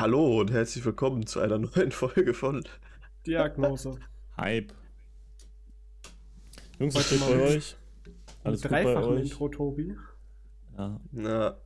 [0.00, 2.64] Hallo und herzlich willkommen zu einer neuen Folge von
[3.26, 3.98] Diagnose.
[4.34, 4.72] Hype.
[6.78, 7.76] Jungs, was geht bei euch?
[8.42, 9.24] Alles gut bei euch?
[9.24, 9.94] Intro, Tobi.
[10.78, 10.98] Ja.
[11.12, 11.58] Na.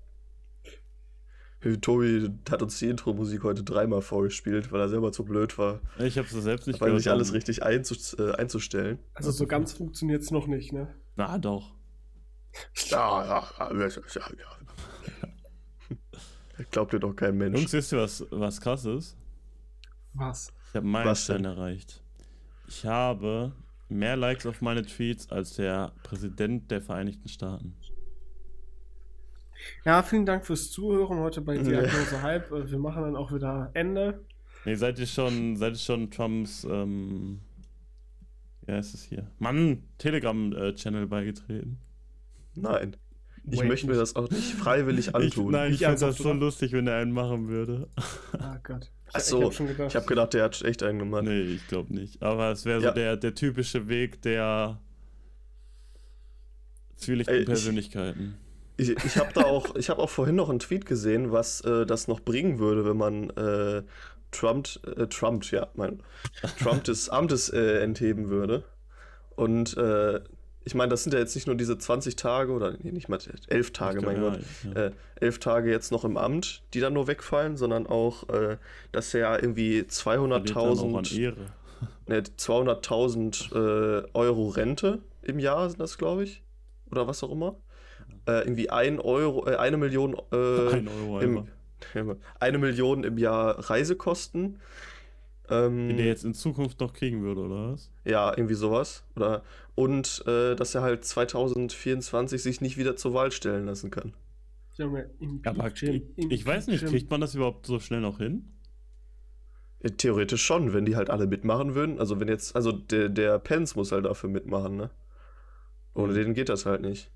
[1.80, 5.80] Tobi hat uns die Intro-Musik heute dreimal vorgespielt, weil er selber zu blöd war.
[6.00, 8.98] Ich habe es selbst nicht Weil sich alles richtig äh, einzustellen.
[9.14, 10.92] Also so ganz funktioniert es noch nicht, ne?
[11.14, 11.72] Na doch.
[12.88, 14.63] Ja, ja, ja, ja, ja.
[16.70, 17.58] Glaubt dir doch kein Mensch.
[17.58, 19.16] Jungs, wisst ihr, was, was krass ist?
[20.14, 20.52] Was?
[20.68, 22.02] Ich habe Meilenstein erreicht.
[22.68, 23.52] Ich habe
[23.88, 27.76] mehr Likes auf meine Tweets als der Präsident der Vereinigten Staaten.
[29.84, 32.50] Ja, vielen Dank fürs Zuhören heute bei Diagnose Hype.
[32.52, 34.24] Äh, wir machen dann auch wieder Ende.
[34.64, 37.40] Nee, seid ihr schon, seid ihr schon Trumps, ähm,
[38.66, 39.30] ja, ist es hier?
[39.38, 41.78] Mann, Telegram-Channel beigetreten?
[42.54, 42.96] Nein.
[43.50, 45.46] Ich Wait, möchte mir das auch nicht freiwillig antun.
[45.46, 47.88] Ich, nein, ich, ich finde das so lustig, wenn er einen machen würde.
[48.38, 48.90] Ah Gott.
[49.12, 51.24] Achso, ich, hab ich habe gedacht, der hat echt einen gemacht.
[51.24, 52.20] Nee, ich glaube nicht.
[52.22, 52.92] Aber es wäre so ja.
[52.92, 54.80] der, der typische Weg der
[56.96, 58.36] zwielichtigen Persönlichkeiten.
[58.76, 61.60] Ich, ich, ich habe da auch, ich habe auch vorhin noch einen Tweet gesehen, was
[61.60, 63.82] äh, das noch bringen würde, wenn man äh,
[64.32, 66.02] Trump, äh, Trump, ja, mein,
[66.58, 68.64] Trump des Amtes äh, entheben würde.
[69.36, 70.20] Und äh,
[70.64, 73.18] ich meine, das sind ja jetzt nicht nur diese 20 Tage oder nee, nicht mal
[73.48, 74.86] elf Tage, mein Gott, ja.
[74.86, 78.56] äh, elf Tage jetzt noch im Amt, die dann nur wegfallen, sondern auch, äh,
[78.90, 81.34] dass er ja irgendwie 200.000
[82.06, 86.42] ne, 200.000 äh, Euro Rente im Jahr sind das, glaube ich,
[86.90, 87.56] oder was auch immer.
[88.26, 90.36] Äh, irgendwie ein Euro, äh, eine Million, äh,
[90.72, 91.48] ein Euro im,
[92.40, 94.60] eine Million im Jahr Reisekosten
[95.50, 97.90] ähm, Den der jetzt in Zukunft noch kriegen würde, oder was?
[98.04, 99.04] Ja, irgendwie sowas.
[99.16, 99.42] Oder,
[99.74, 104.14] und äh, dass er halt 2024 sich nicht wieder zur Wahl stellen lassen kann.
[104.76, 105.10] Junge,
[105.44, 108.50] Aber ich, ich weiß nicht, kriegt man das überhaupt so schnell noch hin?
[109.98, 112.00] Theoretisch schon, wenn die halt alle mitmachen würden.
[112.00, 114.90] Also wenn jetzt, also der, der Pence muss halt dafür mitmachen, ne?
[115.94, 116.16] Ohne mhm.
[116.16, 117.10] den geht das halt nicht.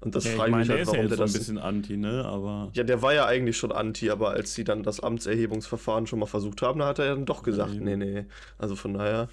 [0.00, 1.34] Und das ja, frage ich mich halt, warum der, der das.
[1.34, 2.24] ein bisschen anti, ne?
[2.24, 2.70] Aber.
[2.74, 6.26] Ja, der war ja eigentlich schon anti, aber als sie dann das Amtserhebungsverfahren schon mal
[6.26, 8.26] versucht haben, da hat er dann doch gesagt, ja, nee, nee.
[8.58, 9.28] Also von daher,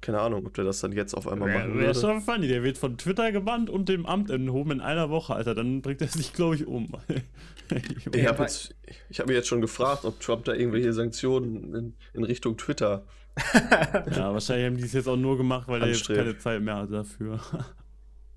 [0.00, 1.86] keine Ahnung, ob der das dann jetzt auf einmal machen würde.
[1.86, 5.08] Das ist schon funny, der wird von Twitter gebannt und dem Amt enthoben in einer
[5.08, 5.54] Woche, Alter.
[5.54, 6.92] Dann bringt er sich, glaube ich, um.
[8.12, 12.56] ich habe hab mich jetzt schon gefragt, ob Trump da irgendwelche Sanktionen in, in Richtung
[12.56, 13.04] Twitter.
[14.14, 16.76] ja, wahrscheinlich haben die es jetzt auch nur gemacht, weil er jetzt keine Zeit mehr
[16.76, 17.40] hat dafür.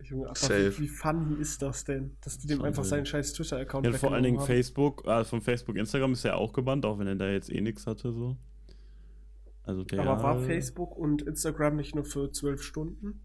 [0.10, 0.78] Junge, Safe.
[0.80, 4.24] Wie, funny ist das denn, dass die dem einfach seinen scheiß Twitter-Account ja, Vor allen
[4.24, 4.46] Dingen haben.
[4.46, 7.62] Facebook, also von Facebook, Instagram ist ja auch gebannt, auch wenn er da jetzt eh
[7.62, 8.38] nichts hatte, so.
[9.64, 13.22] Also der, Aber war Facebook und Instagram nicht nur für zwölf Stunden?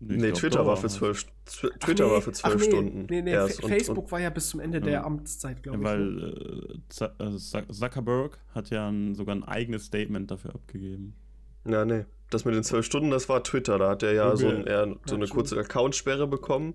[0.00, 3.06] Nee, nee Twitter, war für zwölf, Twitter nee, war für zwölf nee, Stunden.
[3.08, 4.84] Nee, nee, erst Facebook und, und, war ja bis zum Ende ja.
[4.84, 5.98] der Amtszeit, glaube ja, ich.
[5.98, 7.36] Weil ne?
[7.36, 11.14] äh, Zuckerberg hat ja ein, sogar ein eigenes Statement dafür abgegeben.
[11.64, 12.04] Ja, nee.
[12.30, 13.78] Das mit den zwölf Stunden, das war Twitter.
[13.78, 14.36] Da hat er ja okay.
[14.36, 16.74] so, ein, eher, so eine kurze Accountsperre bekommen.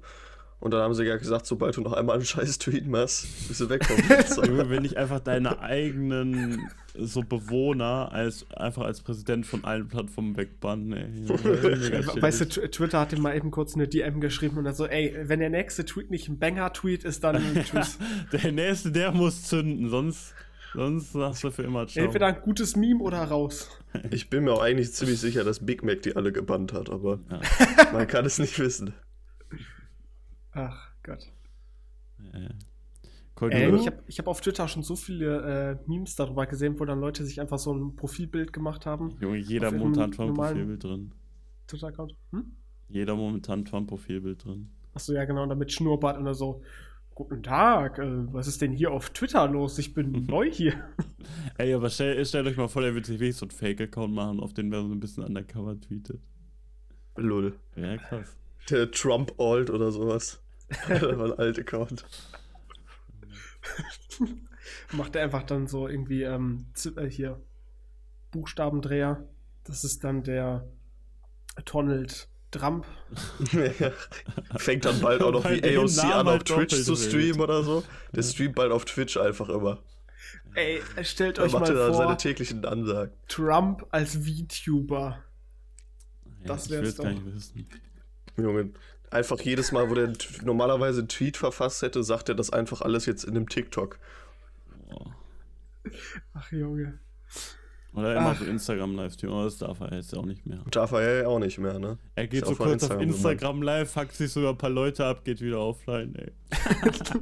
[0.60, 3.62] Und dann haben sie ja gesagt, sobald du noch einmal einen scheiß Tweet machst, bist
[3.62, 3.98] du weg vom
[4.46, 10.36] Junge, wenn ich einfach deine eigenen so Bewohner als einfach als Präsident von allen Plattformen
[10.36, 11.30] wegbannen, ey.
[12.22, 15.16] weißt du, Twitter hat ihm mal eben kurz eine DM geschrieben und dann so, ey,
[15.24, 17.98] wenn der nächste Tweet nicht ein Banger-Tweet ist, dann tschüss.
[18.34, 20.34] der nächste, der muss zünden, sonst
[20.74, 22.06] Sonst sagst du für immer ciao.
[22.06, 23.70] Entweder ein gutes Meme oder raus.
[24.12, 27.20] Ich bin mir auch eigentlich ziemlich sicher, dass Big Mac die alle gebannt hat, aber
[27.32, 27.42] ja.
[27.92, 28.94] man kann es nicht wissen.
[30.52, 31.32] Ach Gott.
[32.34, 32.50] Äh.
[33.42, 37.00] Ey, ich habe hab auf Twitter schon so viele äh, Memes darüber gesehen, wo dann
[37.00, 39.18] Leute sich einfach so ein Profilbild gemacht haben.
[39.22, 41.14] Junge, jeder momentan Trump-Profilbild drin.
[41.68, 42.16] Twitter-Account?
[42.32, 42.52] Hm?
[42.90, 44.70] Jeder momentan Trump-Profilbild drin.
[44.94, 46.62] Achso, ja, genau, damit Schnurrbart oder so.
[47.20, 49.78] Guten Tag, äh, was ist denn hier auf Twitter los?
[49.78, 50.82] Ich bin neu hier.
[51.58, 54.40] Ey, aber stell, stellt euch mal vor, der wird sich wirklich so einen Fake-Account machen,
[54.40, 56.22] auf den wer so ein bisschen undercover tweetet.
[57.18, 57.60] Lull.
[57.76, 58.38] Ja, krass.
[58.70, 60.42] Der Trump-Alt oder sowas.
[60.88, 62.06] ein alter Account.
[64.94, 67.42] Macht er einfach dann so irgendwie ähm, äh, hier
[68.32, 69.28] Buchstabendreher.
[69.66, 70.70] Das ist dann der
[71.66, 72.86] Tonald Trump.
[74.58, 77.84] Fängt dann bald auch noch wie AOC an, auf Twitch zu streamen oder so.
[78.14, 79.84] Der streamt bald auf Twitch einfach immer.
[80.56, 81.94] Ey, stellt euch mal vor.
[81.94, 83.14] seine täglichen Ansagen.
[83.28, 85.24] Trump als VTuber.
[86.46, 87.04] das wär's doch.
[87.04, 87.68] Gar nicht wissen.
[88.38, 88.72] Junge,
[89.12, 90.14] einfach jedes Mal, wo der
[90.44, 94.00] normalerweise einen Tweet verfasst hätte, sagt er das einfach alles jetzt in einem TikTok.
[96.34, 97.00] Ach, Junge.
[97.94, 100.60] Oder immer auf Instagram Livestream, aber das darf er jetzt auch nicht mehr.
[100.70, 101.98] Darf er ja auch nicht mehr, ne?
[102.16, 103.66] Er geht so kurz Instagram auf Instagram gemacht.
[103.66, 106.32] live, hackt sich sogar ein paar Leute ab, geht wieder offline, ey.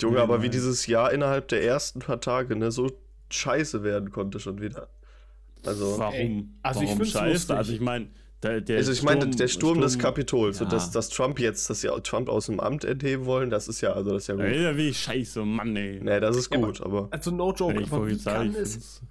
[0.00, 0.44] Junge, nee, aber nein.
[0.44, 2.90] wie dieses Jahr innerhalb der ersten paar Tage, ne, so
[3.30, 4.88] scheiße werden konnte schon wieder.
[5.64, 6.58] Also, warum?
[6.62, 7.56] Also warum ich scheiße?
[7.56, 8.08] Also ich meine,
[8.42, 10.66] der, der also ich meine, der Sturm, Sturm des Kapitols ja.
[10.66, 13.92] dass, dass Trump jetzt, dass sie Trump aus dem Amt entheben wollen, das ist ja,
[13.92, 14.46] also das ist ja gut.
[14.46, 16.00] Ja, wie scheiße, Mann, ey.
[16.02, 19.02] Nee, das ist gut, ja, aber, aber, Also no joke, aber wie kann, es,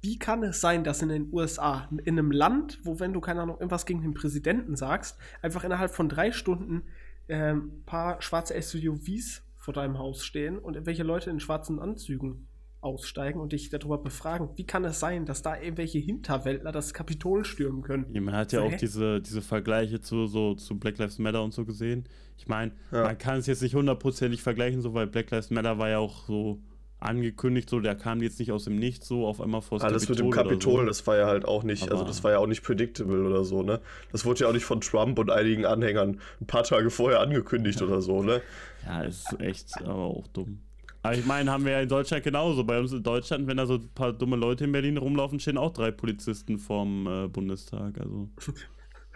[0.00, 3.42] wie kann es sein, dass in den USA, in einem Land, wo wenn du, keine
[3.42, 6.82] Ahnung, irgendwas gegen den Präsidenten sagst, einfach innerhalb von drei Stunden
[7.28, 12.48] ein ähm, paar schwarze SUVs vor deinem Haus stehen und irgendwelche Leute in schwarzen Anzügen
[12.80, 17.44] aussteigen und dich darüber befragen, wie kann es sein, dass da irgendwelche Hinterwäldler das Kapitol
[17.44, 18.06] stürmen können?
[18.12, 21.42] Ja, man hat ja so, auch diese, diese Vergleiche zu, so, zu Black Lives Matter
[21.42, 22.04] und so gesehen.
[22.36, 23.02] Ich meine, ja.
[23.02, 26.26] man kann es jetzt nicht hundertprozentig vergleichen, so, weil Black Lives Matter war ja auch
[26.26, 26.62] so
[27.00, 30.08] angekündigt, so der kam jetzt nicht aus dem Nichts so auf einmal vor das Alles
[30.08, 30.86] mit dem Kapitol, so.
[30.86, 33.24] das war ja halt auch nicht, also Aber also das war ja auch nicht predictable
[33.24, 33.80] oder so, ne?
[34.10, 37.80] Das wurde ja auch nicht von Trump und einigen Anhängern ein paar Tage vorher angekündigt
[37.82, 38.42] oder so, ne?
[38.84, 40.60] Ja, ist echt aber auch dumm.
[41.02, 42.64] Aber ich meine, haben wir ja in Deutschland genauso.
[42.64, 45.56] Bei uns in Deutschland, wenn da so ein paar dumme Leute in Berlin rumlaufen, stehen
[45.56, 48.00] auch drei Polizisten vorm äh, Bundestag.
[48.00, 48.28] Also.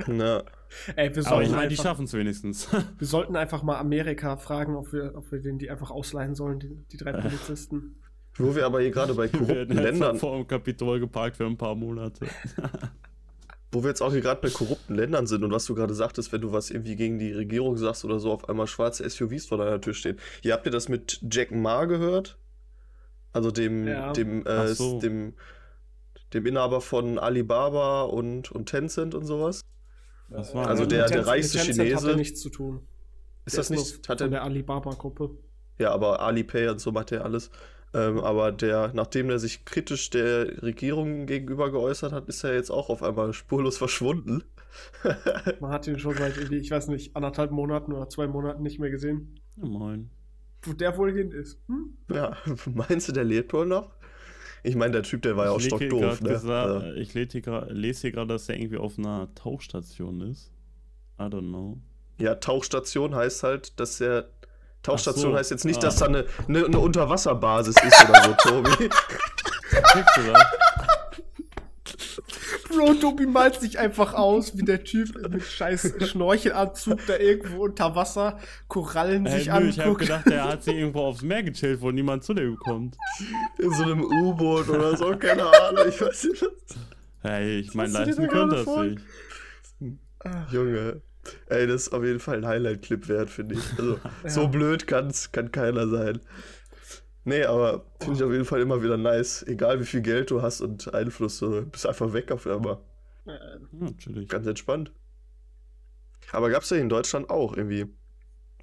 [0.07, 0.45] Na.
[0.97, 2.69] Ey, wir Aber ich meine, die schaffen es wenigstens.
[2.99, 6.61] Wir sollten einfach mal Amerika fragen, ob wir, ob wir denen die einfach ausleihen sollen,
[6.61, 7.97] die, die drei Polizisten.
[8.37, 10.17] Wo wir aber hier gerade bei korrupten Ländern.
[10.17, 12.27] vor dem Kapitol geparkt für ein paar Monate.
[13.73, 16.31] wo wir jetzt auch hier gerade bei korrupten Ländern sind und was du gerade sagtest,
[16.33, 19.59] wenn du was irgendwie gegen die Regierung sagst oder so, auf einmal schwarze SUVs vor
[19.59, 20.19] deiner Tür stehen.
[20.43, 22.39] Hier habt ihr das mit Jack Ma gehört?
[23.33, 24.13] Also dem, ja.
[24.13, 25.01] dem, äh, so.
[25.01, 25.33] dem,
[26.35, 29.63] dem Inhaber von Alibaba und, und Tencent und sowas.
[30.33, 32.09] Das war also der, der reichste Chinese.
[32.09, 32.81] Hat nichts zu tun.
[33.45, 34.09] Ist der das ist nicht?
[34.09, 35.31] Hat er der Alibaba-Gruppe?
[35.79, 37.51] Ja, aber Alipay und so macht er alles.
[37.95, 42.71] Ähm, aber der, nachdem er sich kritisch der Regierung gegenüber geäußert hat, ist er jetzt
[42.71, 44.45] auch auf einmal spurlos verschwunden.
[45.61, 48.91] Man hat ihn schon seit ich weiß nicht, anderthalb Monaten oder zwei Monaten nicht mehr
[48.91, 49.39] gesehen.
[49.57, 50.11] Ja, moin.
[50.63, 51.61] Wo der wohl hin ist.
[51.67, 51.97] Hm?
[52.11, 52.37] Ja,
[52.67, 53.91] meinst du, der lebt wohl noch?
[54.63, 56.21] Ich meine, der Typ, der war ja auch stockdoof.
[56.21, 56.29] Ne?
[56.29, 56.95] Gesagt, ja.
[56.95, 57.41] Ich lese
[58.01, 60.53] hier gerade, dass er irgendwie auf einer Tauchstation ist.
[61.19, 61.79] I don't know.
[62.19, 64.29] Ja, Tauchstation heißt halt, dass er
[64.83, 65.39] Tauchstation so.
[65.39, 65.83] heißt jetzt nicht, ah.
[65.83, 68.91] dass da eine, eine, eine, Unterwasserbasis ist oder so, Tobi.
[72.77, 77.95] Bro, Tobi malt sich einfach aus, wie der Typ mit scheiß Schnorchelanzug da irgendwo unter
[77.95, 78.39] Wasser
[78.69, 79.73] Korallen sich nö, anguckt.
[79.77, 82.97] Ich hab gedacht, der hat sich irgendwo aufs Meer gechillt, wo niemand zu dem kommt.
[83.59, 86.45] In so einem U-Boot oder so, keine Ahnung, ich weiß nicht.
[87.21, 89.03] Hey, ich meine, leisten könnte das nicht.
[90.51, 91.03] Junge.
[91.47, 93.79] Ey, das ist auf jeden Fall ein Highlight-Clip wert, finde ich.
[93.79, 94.31] Also, ja.
[94.31, 96.21] so blöd kann's, kann keiner sein.
[97.25, 99.45] Nee, aber finde ich auf jeden Fall immer wieder nice.
[99.45, 102.79] Egal wie viel Geld du hast und Einfluss, du bist einfach weg auf einmal.
[103.25, 103.39] Ja,
[103.71, 104.29] natürlich.
[104.29, 104.93] Ganz entspannt.
[106.33, 107.87] Aber gab es ja in Deutschland auch irgendwie.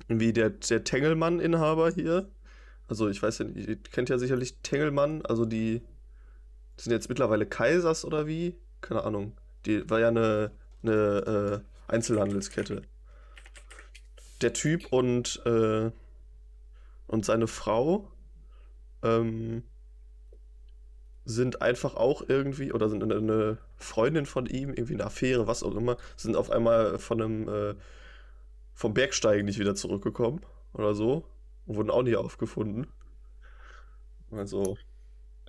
[0.07, 2.29] Irgendwie der, der Tengelmann-Inhaber hier.
[2.87, 7.09] Also ich weiß ja nicht, ihr kennt ja sicherlich Tengelmann, also die, die sind jetzt
[7.09, 8.55] mittlerweile Kaisers oder wie?
[8.81, 9.37] Keine Ahnung.
[9.65, 10.51] Die war ja eine,
[10.81, 12.81] eine äh, Einzelhandelskette.
[14.41, 15.91] Der Typ und, äh,
[17.07, 18.09] und seine Frau
[19.03, 19.63] ähm,
[21.25, 25.75] sind einfach auch irgendwie, oder sind eine Freundin von ihm, irgendwie eine Affäre, was auch
[25.75, 27.75] immer, sind auf einmal von einem, äh,
[28.73, 30.41] vom Bergsteigen nicht wieder zurückgekommen
[30.73, 31.25] oder so
[31.65, 32.87] und wurden auch nie aufgefunden.
[34.31, 34.77] Also.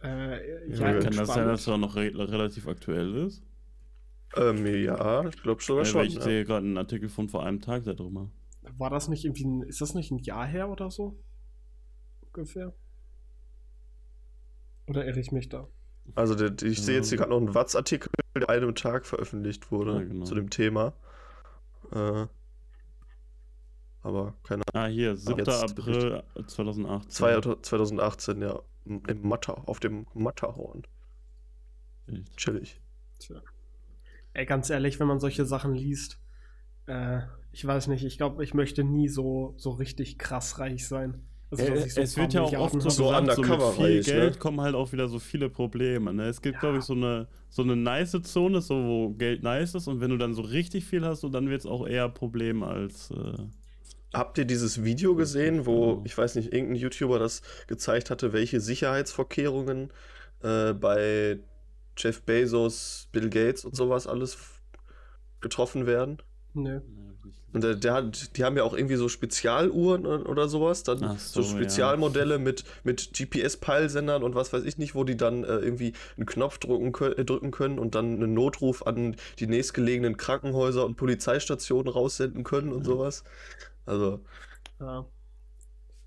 [0.02, 3.42] Äh, ja, kann das sein, dass er noch re relativ aktuell ist?
[4.37, 6.07] Ähm, ja, ich glaube sogar ja, schon.
[6.07, 6.21] Ich ja.
[6.23, 8.30] sehe gerade einen Artikel von vor einem Tag darüber.
[8.78, 11.19] War das nicht irgendwie, ein, ist das nicht ein Jahr her oder so?
[12.21, 12.73] Ungefähr.
[14.90, 15.68] Oder irre ich mich da?
[16.16, 16.73] Also der, ich genau.
[16.75, 20.25] sehe jetzt hier gerade noch einen Watz-Artikel, der einem Tag veröffentlicht wurde ja, genau.
[20.25, 20.94] zu dem Thema.
[21.92, 22.26] Äh,
[24.02, 24.87] aber keine Ahnung.
[24.87, 25.49] Ah, hier, 7.
[25.49, 27.62] April 2018.
[27.62, 28.61] 2018, ja.
[28.85, 30.82] Im Matter, auf dem Matterhorn.
[32.37, 32.80] Chillig.
[33.20, 33.40] Tja.
[34.32, 36.20] Ey, ganz ehrlich, wenn man solche Sachen liest,
[36.87, 37.20] äh,
[37.52, 41.23] ich weiß nicht, ich glaube, ich möchte nie so, so richtig krass reich sein.
[41.50, 44.02] Also, äh, so es wird ja auch oft so, so gesagt, so mit viel?
[44.02, 44.38] Geld ne?
[44.38, 46.12] kommen halt auch wieder so viele Probleme.
[46.12, 46.25] Ne?
[46.25, 46.61] Es gibt, ja.
[46.61, 50.11] glaube ich, so eine, so eine nice Zone, so, wo Geld nice ist und wenn
[50.11, 53.11] du dann so richtig viel hast, so, dann wird es auch eher Problem als.
[53.11, 53.45] Äh,
[54.12, 58.61] Habt ihr dieses Video gesehen, wo, ich weiß nicht, irgendein YouTuber das gezeigt hatte, welche
[58.61, 59.92] Sicherheitsvorkehrungen
[60.42, 61.38] äh, bei
[61.97, 64.37] Jeff Bezos, Bill Gates und sowas alles
[65.40, 66.19] getroffen werden.
[66.54, 66.80] Nö.
[67.52, 71.42] Und der, der, hat, die haben ja auch irgendwie so Spezialuhren oder sowas, dann so,
[71.42, 72.38] so, Spezialmodelle ja.
[72.38, 76.59] mit, mit GPS-Peilsendern und was weiß ich nicht, wo die dann äh, irgendwie einen Knopf
[76.59, 82.45] drücken, äh, drücken können und dann einen Notruf an die nächstgelegenen Krankenhäuser und Polizeistationen raussenden
[82.45, 82.92] können und ja.
[82.92, 83.25] sowas.
[83.85, 84.21] Also.
[84.78, 85.07] Ja.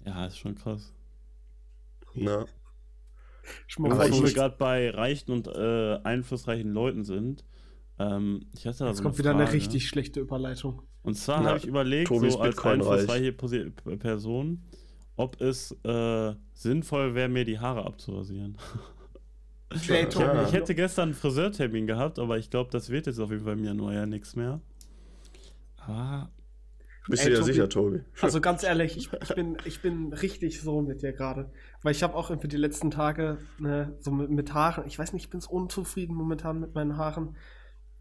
[0.05, 0.93] Ja, ist schon krass.
[2.13, 2.45] Na.
[3.67, 7.43] Schmuck, wo wir gerade bei reichen und äh, einflussreichen Leuten sind.
[8.00, 9.43] Ähm, ich hatte da Jetzt so kommt wieder Frage.
[9.43, 10.83] eine richtig schlechte Überleitung.
[11.03, 14.63] Und zwar habe ich überlegt, Tobis so als einflussreiche Person,
[15.15, 18.57] ob es äh, sinnvoll wäre, mir die Haare abzurasieren.
[19.75, 20.43] ich, ja.
[20.45, 23.53] ich hätte gestern einen Friseurtermin gehabt, aber ich glaube, das wird jetzt auf jeden Fall
[23.53, 24.62] im Januar ja nichts mehr.
[25.77, 26.29] Ah.
[27.10, 28.01] Bist du ja sicher, Tobi?
[28.22, 31.51] Also ganz ehrlich, ich, ich, bin, ich bin richtig so mit dir gerade.
[31.81, 35.12] Weil ich habe auch irgendwie die letzten Tage ne, so mit, mit Haaren, ich weiß
[35.12, 37.36] nicht, ich bin so unzufrieden momentan mit meinen Haaren.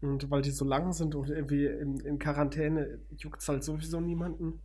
[0.03, 4.01] Und weil die so lang sind und irgendwie in, in Quarantäne juckt es halt sowieso
[4.01, 4.59] niemanden.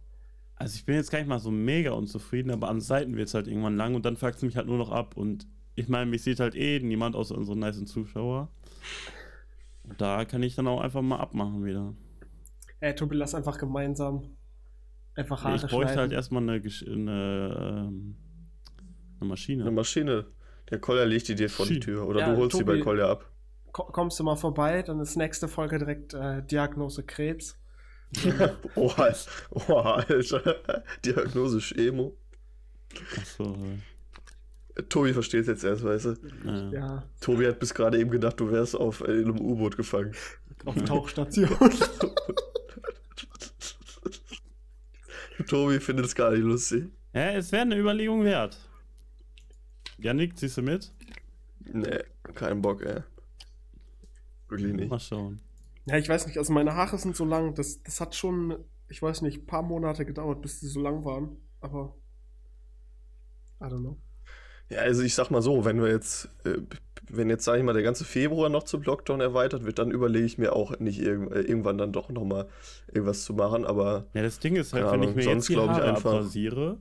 [0.56, 3.34] Also ich bin jetzt gar nicht mal so mega unzufrieden, aber an Seiten wird es
[3.34, 5.16] halt irgendwann lang und dann fuckt es mich halt nur noch ab.
[5.16, 8.50] Und ich meine, mich sieht halt eh niemand außer unseren nice Zuschauer.
[9.84, 11.94] Und da kann ich dann auch einfach mal abmachen wieder.
[12.80, 14.36] Ey, Tobi, lass einfach gemeinsam
[15.14, 18.16] einfach Haare Ich bräuchte halt erstmal eine, eine, ähm,
[19.20, 19.62] eine Maschine.
[19.62, 20.26] Eine Maschine.
[20.68, 22.82] Der Koller legt die dir vor die Tür oder ja, du holst Tobi, sie bei
[22.82, 23.30] Koller ab
[23.92, 27.56] kommst du mal vorbei, dann ist nächste Folge direkt äh, Diagnose Krebs.
[28.74, 28.92] oh,
[29.68, 30.84] oh, Alter.
[31.04, 32.16] Diagnose Chemo.
[33.16, 33.56] Achso.
[34.88, 36.16] Tobi versteht es jetzt erst, weißt du?
[36.44, 36.70] Ja.
[36.70, 37.02] ja.
[37.20, 40.14] Tobi hat bis gerade eben gedacht, du wärst auf äh, einem U-Boot gefangen.
[40.64, 41.48] Auf Tauchstation.
[45.48, 46.86] Tobi findet es gar nicht lustig.
[47.12, 48.58] Ja, es wäre eine Überlegung wert.
[49.98, 50.92] Janik, ziehst du mit?
[51.60, 52.04] Nee,
[52.34, 53.02] kein Bock, ey.
[54.48, 54.90] Wirklich nicht.
[54.90, 55.40] Mal schauen.
[55.86, 58.56] Ja, ich weiß nicht, also meine Haare sind so lang, das, das hat schon,
[58.88, 61.94] ich weiß nicht, ein paar Monate gedauert, bis die so lang waren, aber
[63.60, 63.98] I don't know.
[64.70, 66.58] Ja, also ich sag mal so, wenn wir jetzt, äh,
[67.08, 70.26] wenn jetzt, sag ich mal, der ganze Februar noch zum Lockdown erweitert wird, dann überlege
[70.26, 72.48] ich mir auch nicht irg äh, irgendwann dann doch nochmal
[72.88, 74.08] irgendwas zu machen, aber.
[74.12, 76.12] Ja, das Ding ist halt, wenn Ahnung, ich mir sonst, jetzt die Haare ich einfach,
[76.12, 76.78] abrasiere,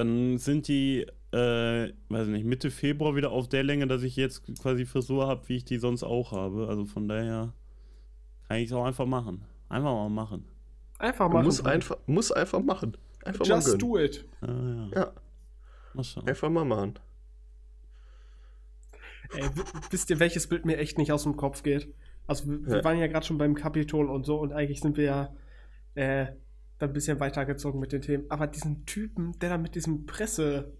[0.00, 4.42] dann sind die äh, weiß nicht, Mitte Februar wieder auf der Länge, dass ich jetzt
[4.60, 6.66] quasi Frisur habe, wie ich die sonst auch habe.
[6.68, 7.52] Also von daher
[8.48, 9.44] kann ich es auch einfach machen.
[9.68, 10.44] Einfach mal machen.
[10.98, 11.44] Einfach machen.
[11.44, 12.96] Muss einfach, muss einfach machen.
[13.24, 14.24] Einfach Just mal do it.
[14.40, 14.88] Ah, ja.
[14.94, 15.12] ja.
[15.94, 16.98] Mal Einfach mal machen.
[19.32, 19.48] Ey,
[19.90, 21.94] wisst ihr, welches Bild mir echt nicht aus dem Kopf geht?
[22.26, 22.66] Also, wir, ja.
[22.76, 25.34] wir waren ja gerade schon beim Kapitol und so und eigentlich sind wir ja
[25.94, 26.26] äh,
[26.80, 28.24] dann ein bisschen weitergezogen mit den Themen.
[28.30, 30.72] Aber diesen Typen, der da mit diesem Presse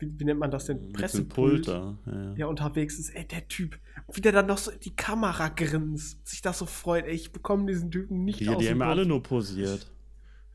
[0.00, 0.92] wie, wie, nennt man das denn?
[0.92, 1.66] Pressepult.
[1.66, 2.34] Ja, ja.
[2.36, 3.78] ja, unterwegs ist, ey, der Typ,
[4.12, 7.32] wie der dann noch so in die Kamera grinst, sich das so freut, ey, ich
[7.32, 9.90] bekomme diesen Typen nicht die, aus Die haben alle nur posiert.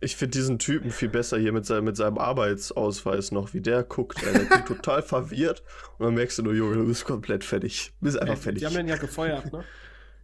[0.02, 3.84] Ich finde diesen Typen viel besser hier mit, seinem, mit seinem Arbeitsausweis noch, wie der
[3.84, 4.22] guckt.
[4.24, 5.64] Ey, der guckt total verwirrt
[5.98, 7.94] und dann merkst du nur, Junge, du bist komplett fertig.
[8.00, 8.62] Du bist einfach fertig.
[8.62, 9.64] Die haben den ja gefeuert, ne?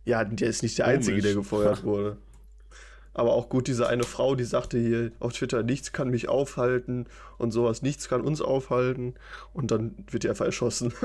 [0.04, 0.98] ja, der ist nicht der Komisch.
[0.98, 2.18] Einzige, der gefeuert wurde.
[3.14, 7.08] Aber auch gut, diese eine Frau, die sagte hier auf Twitter, nichts kann mich aufhalten
[7.38, 9.16] und sowas, nichts kann uns aufhalten.
[9.54, 10.94] Und dann wird die einfach erschossen.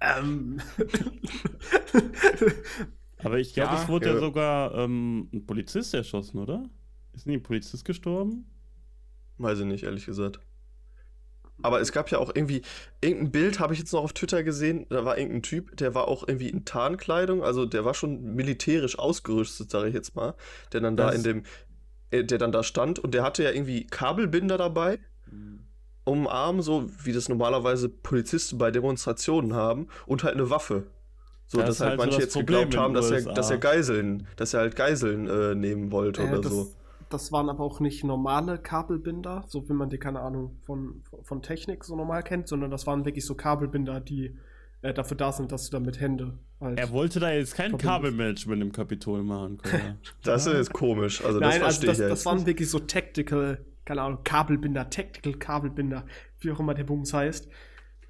[0.00, 0.60] ähm.
[3.18, 6.68] Aber ich glaube, ja, es wurde ja, ja sogar ähm, ein Polizist erschossen, oder?
[7.14, 8.44] Ist nicht ein Polizist gestorben?
[9.38, 10.40] Weiß ich nicht, ehrlich gesagt.
[11.62, 12.62] Aber es gab ja auch irgendwie,
[13.00, 16.08] irgendein Bild habe ich jetzt noch auf Twitter gesehen, da war irgendein Typ, der war
[16.08, 20.34] auch irgendwie in Tarnkleidung, also der war schon militärisch ausgerüstet, sage ich jetzt mal,
[20.72, 21.42] der dann das da in dem,
[22.10, 24.98] äh, der dann da stand und der hatte ja irgendwie Kabelbinder dabei
[25.30, 25.60] mhm.
[26.04, 30.84] um den Arm, so wie das normalerweise Polizisten bei Demonstrationen haben und halt eine Waffe.
[31.46, 33.58] So, das dass halt, halt manche so jetzt Problem geglaubt haben, dass er, dass er
[33.58, 36.72] Geiseln, dass er halt Geiseln äh, nehmen wollte äh, oder so
[37.14, 41.42] das waren aber auch nicht normale Kabelbinder, so wie man die, keine Ahnung, von, von
[41.42, 44.36] Technik so normal kennt, sondern das waren wirklich so Kabelbinder, die
[44.82, 48.60] äh, dafür da sind, dass du damit Hände halt Er wollte da jetzt kein Kabelmanagement
[48.60, 49.98] im Kapitol machen können.
[50.24, 51.24] das ist komisch.
[51.24, 56.04] Also Nein, das also das, das waren wirklich so Tactical, keine Ahnung, Kabelbinder, Tactical Kabelbinder,
[56.40, 57.48] wie auch immer der Bums heißt,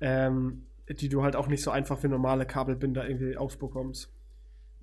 [0.00, 4.13] ähm, die du halt auch nicht so einfach wie normale Kabelbinder irgendwie aufbekommst.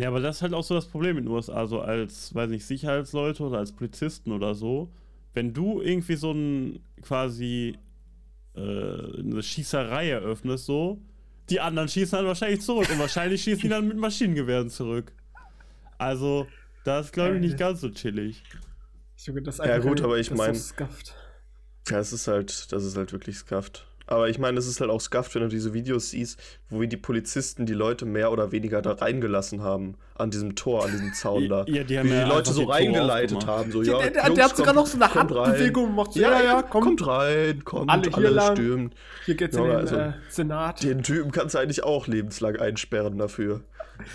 [0.01, 2.49] Ja, aber das ist halt auch so das Problem in den USA, so als, weiß
[2.49, 4.91] nicht, Sicherheitsleute oder als Polizisten oder so.
[5.35, 7.77] Wenn du irgendwie so ein quasi
[8.55, 10.99] äh, eine Schießerei eröffnest, so,
[11.51, 15.13] die anderen schießen dann wahrscheinlich zurück und wahrscheinlich schießen die dann mit Maschinengewehren zurück.
[15.99, 16.47] Also,
[16.83, 18.41] das ist, glaube ich, nicht ganz so chillig.
[19.59, 20.57] ja, gut, aber ich meine.
[21.89, 23.85] Ja, es ist halt, das ist halt wirklich skafft.
[24.11, 26.37] Aber ich meine, es ist halt auch scuffed, wenn du diese Videos siehst,
[26.67, 29.95] wo wie die Polizisten die Leute mehr oder weniger da reingelassen haben.
[30.15, 31.63] An diesem Tor, an diesem Zaun da.
[31.65, 33.71] Ja, die haben wie ja die Leute so reingeleitet haben.
[33.71, 36.13] So, ja, der, der, Jungs, der hat sogar noch so eine Handbewegung gemacht.
[36.15, 38.55] Ja, ja, ja, kommt, kommt rein, kommt, alle, hier alle lang.
[38.57, 38.95] stürmt.
[39.25, 40.83] Hier geht's ja, in den also, äh, Senat.
[40.83, 43.61] Den Typen kannst du eigentlich auch lebenslang einsperren dafür,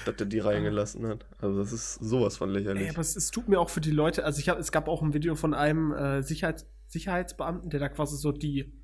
[0.05, 1.25] dass er die reingelassen hat.
[1.41, 2.83] Also das ist sowas von lächerlich.
[2.83, 4.89] Ey, aber es, es, tut mir auch für die Leute, also ich hab, es gab
[4.89, 8.75] auch ein Video von einem äh, Sicherheits, Sicherheitsbeamten, der da quasi so die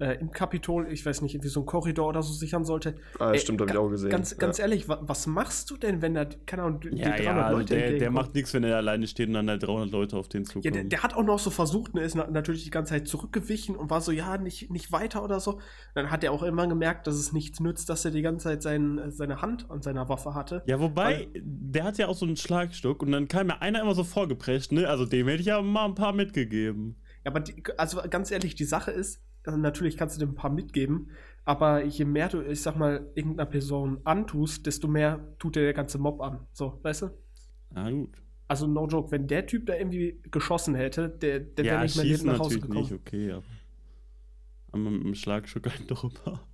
[0.00, 2.94] äh, im Kapitol, ich weiß nicht, irgendwie so ein Korridor oder so sichern sollte.
[3.18, 4.10] Ah, stimmt, habe ich auch gesehen.
[4.10, 4.64] Ganz, ganz ja.
[4.64, 7.58] ehrlich, wa was machst du denn, wenn da, keine Ahnung, die ja, 300 ja, also
[7.58, 10.28] Leute der, der macht nichts, wenn er alleine steht und dann halt 300 Leute auf
[10.28, 12.94] den Zug ja, der, der, hat auch noch so versucht, ne, ist natürlich die ganze
[12.94, 15.60] Zeit zurückgewichen und war so, ja, nicht, nicht weiter oder so.
[15.94, 18.62] Dann hat er auch immer gemerkt, dass es nichts nützt, dass er die ganze Zeit
[18.62, 20.62] sein, seine Hand an seiner Waffe hatte.
[20.66, 23.80] Ja, wobei, Weil, der hat ja auch so einen Schlagstock und dann kam mir einer
[23.82, 24.88] immer so vorgeprescht, ne?
[24.88, 26.96] Also dem hätte ich ja mal ein paar mitgegeben.
[27.24, 30.34] Ja, aber die, also ganz ehrlich, die Sache ist, also natürlich kannst du dir ein
[30.34, 31.10] paar mitgeben,
[31.44, 35.72] aber je mehr du, ich sag mal, irgendeiner Person antust, desto mehr tut dir der
[35.72, 36.46] ganze Mob an.
[36.52, 37.10] So, weißt du?
[37.74, 38.10] Ah, gut.
[38.48, 41.96] Also, no joke, wenn der Typ da irgendwie geschossen hätte, der, der ja, wäre nicht
[41.96, 42.80] mehr lebend nach Hause gekommen.
[42.80, 43.44] nicht okay, aber.
[44.72, 46.40] Aber mit dem Schlagschuck ein drüber.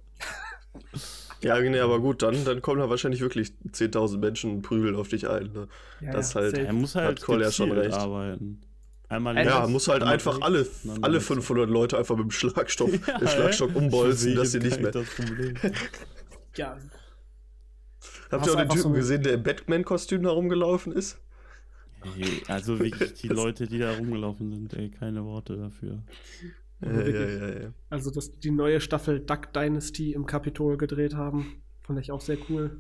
[1.42, 5.08] Ja, nee, aber gut, dann, dann kommen da wahrscheinlich wirklich 10.000 Menschen und prügeln auf
[5.08, 5.52] dich ein.
[5.52, 5.68] Ne?
[6.00, 7.94] Ja, das ja, halt, er muss halt hat Cole ja schon recht.
[7.94, 8.62] arbeiten.
[9.08, 10.66] Einmal ja, muss halt einfach alle,
[11.00, 14.90] alle 500 Leute einfach mit dem Schlagstock, ja, den Schlagstock umbolzen, dass sie nicht mehr.
[14.90, 15.06] Das
[16.56, 16.76] ja.
[18.30, 21.20] Habt ihr auch den Typen so gesehen, der im Batman-Kostüm herumgelaufen ist?
[22.18, 26.02] Ey, also wirklich die Leute, die da rumgelaufen sind, ey, keine Worte dafür.
[26.80, 27.72] Ja, ja, ja, ja.
[27.88, 32.38] Also, dass die neue Staffel Duck Dynasty im Kapitol gedreht haben, fand ich auch sehr
[32.50, 32.78] cool.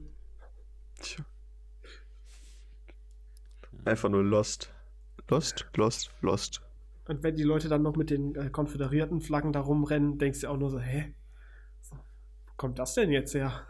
[1.00, 1.24] Tja.
[3.84, 4.72] Einfach nur Lost.
[5.28, 6.62] Lost, Lost, Lost.
[7.08, 10.48] Und wenn die Leute dann noch mit den äh, konföderierten Flaggen da rumrennen, denkst du
[10.48, 11.14] auch nur so, hä?
[11.90, 13.62] wo kommt das denn jetzt her?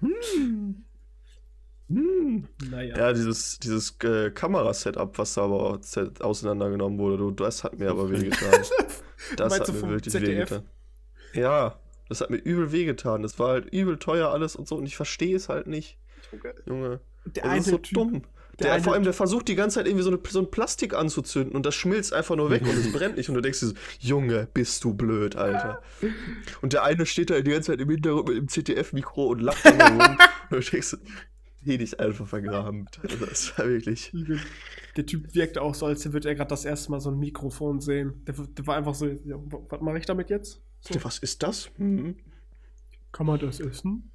[0.00, 0.84] Hm.
[1.88, 2.48] Hm.
[2.70, 2.96] Naja.
[2.96, 5.80] Ja, dieses, dieses äh, Kamerasetup, was da aber
[6.20, 8.64] auseinandergenommen wurde, du, das hat mir aber wehgetan.
[9.36, 10.62] das hat mir wirklich wehgetan.
[11.34, 13.22] Ja, das hat mir übel wehgetan.
[13.22, 15.98] Das war halt übel teuer alles und so und ich verstehe es halt nicht.
[16.66, 17.00] Junge.
[17.24, 18.22] Der das ist so typ, dumm.
[18.60, 20.94] Der, der vor allem, der versucht die ganze Zeit irgendwie so, eine, so ein Plastik
[20.94, 23.28] anzuzünden und das schmilzt einfach nur weg und es brennt nicht.
[23.28, 25.82] Und du denkst dir so, Junge, bist du blöd, Alter.
[26.62, 29.64] Und der eine steht da die ganze Zeit im Hintergrund mit dem CTF-Mikro und lacht
[29.64, 30.18] dann rum.
[30.50, 30.96] und du denkst,
[31.62, 32.86] hier dich einfach vergraben.
[33.02, 34.12] Also das war wirklich.
[34.96, 37.80] Der Typ wirkt auch so, als würde er gerade das erste Mal so ein Mikrofon
[37.80, 38.24] sehen.
[38.26, 40.62] Der, der war einfach so, ja, was mache ich damit jetzt?
[40.80, 41.02] So.
[41.04, 41.70] Was ist das?
[41.76, 42.16] Hm.
[43.12, 44.10] Kann man das essen?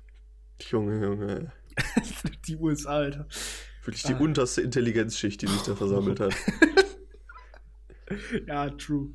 [0.70, 1.52] Junge, Junge.
[2.48, 3.28] die USA, Alter.
[3.86, 4.20] Wirklich die ah.
[4.20, 6.34] unterste Intelligenzschicht, die sich da versammelt hat.
[8.48, 9.12] ja, true.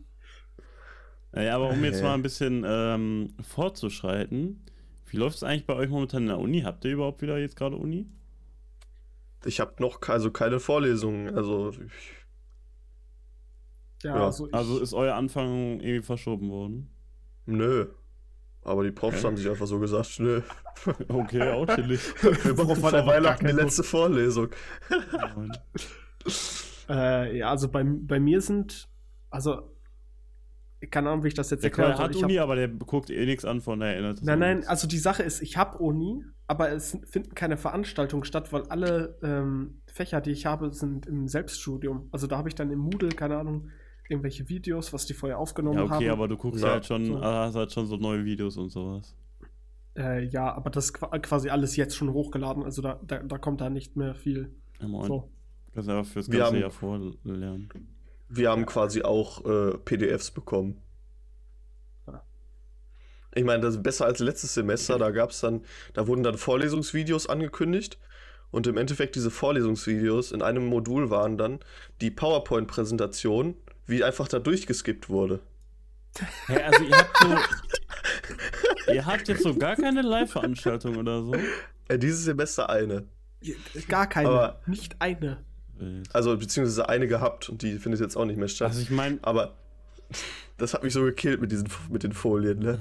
[1.33, 4.64] Naja, aber um jetzt mal ein bisschen ähm, fortzuschreiten,
[5.06, 6.62] wie läuft es eigentlich bei euch momentan in der Uni?
[6.62, 8.06] Habt ihr überhaupt wieder jetzt gerade Uni?
[9.44, 11.80] Ich habe noch also keine Vorlesungen, also ich,
[14.02, 14.24] ja, ja.
[14.24, 16.90] Also, also, ist euer Anfang irgendwie verschoben worden?
[17.46, 17.87] Nö.
[18.62, 19.26] Aber die Profs okay.
[19.26, 20.42] haben sich einfach so gesagt, nö.
[21.08, 22.00] Okay, auch chillig.
[22.22, 24.48] Wir machen vor Weihnachten die letzte Vorlesung.
[26.88, 28.88] äh, ja, also bei, bei mir sind,
[29.30, 29.74] also,
[30.90, 31.90] keine Ahnung, wie ich das jetzt erkläre.
[31.90, 34.22] Der hat Uni, hab, aber der guckt eh nichts an von der erinnert.
[34.22, 38.52] Nein, nein, also die Sache ist, ich habe Uni, aber es finden keine Veranstaltungen statt,
[38.52, 42.08] weil alle ähm, Fächer, die ich habe, sind im Selbststudium.
[42.10, 43.70] Also da habe ich dann im Moodle, keine Ahnung,
[44.10, 45.88] irgendwelche Videos, was die vorher aufgenommen haben.
[45.88, 46.18] Ja, okay, haben.
[46.18, 47.20] aber du guckst ja, halt schon, so.
[47.20, 49.14] hast halt schon so neue Videos und sowas.
[49.96, 53.60] Äh, ja, aber das ist quasi alles jetzt schon hochgeladen, also da, da, da kommt
[53.60, 54.54] da nicht mehr viel.
[54.80, 55.06] Ja, moin.
[55.06, 55.30] So.
[55.72, 57.68] Kannst einfach fürs ganze haben, Jahr vorlernen.
[58.28, 60.80] Wir haben quasi auch äh, PDFs bekommen.
[63.34, 64.98] Ich meine, das ist besser als letztes Semester.
[64.98, 67.98] Da gab es dann, da wurden dann Vorlesungsvideos angekündigt.
[68.50, 71.60] Und im Endeffekt diese Vorlesungsvideos in einem Modul waren dann
[72.00, 73.54] die PowerPoint-Präsentation
[73.90, 75.40] wie einfach da durchgeskippt wurde.
[76.46, 78.92] Hä, also ihr habt so.
[78.92, 81.35] ihr habt jetzt so gar keine Live-Veranstaltung oder so?
[81.88, 83.05] Ja, dieses Semester eine.
[83.88, 85.38] Gar keine, Aber, nicht eine.
[86.12, 88.68] Also, beziehungsweise eine gehabt und die findet jetzt auch nicht mehr statt.
[88.68, 89.18] Also, ich meine.
[89.22, 89.55] Aber
[90.59, 92.81] das hat mich so gekillt mit, diesen, mit den Folien, ne?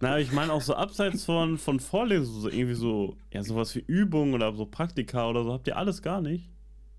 [0.00, 3.80] Na, ich meine auch so abseits von, von Vorlesungen, so irgendwie so, ja, sowas wie
[3.86, 6.50] Übungen oder so Praktika oder so, habt ihr alles gar nicht?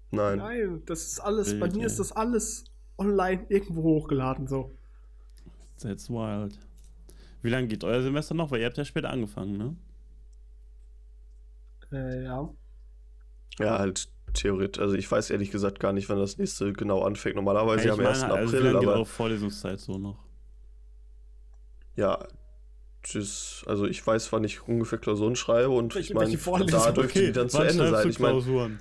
[0.09, 0.39] Nein.
[0.39, 1.85] Nein, das ist alles, Bild, bei mir ja.
[1.85, 2.65] ist das alles
[2.97, 4.71] online irgendwo hochgeladen, so.
[5.79, 6.59] That's wild.
[7.41, 8.51] Wie lange geht euer Semester noch?
[8.51, 9.75] Weil ihr habt ja später angefangen, ne?
[11.91, 12.49] Äh, ja.
[13.59, 14.81] Ja, halt theoretisch.
[14.81, 17.35] Also ich weiß ehrlich gesagt gar nicht, wann das nächste genau anfängt.
[17.35, 18.23] Normalerweise ja, am 1.
[18.23, 18.51] Also April.
[18.51, 20.19] Wie lange aber geht auch Vorlesungszeit so noch?
[21.95, 22.25] Ja,
[23.03, 23.63] tschüss.
[23.67, 27.25] Also ich weiß, wann ich ungefähr Klausuren schreibe und welche, ich meine, da dürfte okay.
[27.27, 28.09] die dann zu Ende sein.
[28.09, 28.79] Ich meine,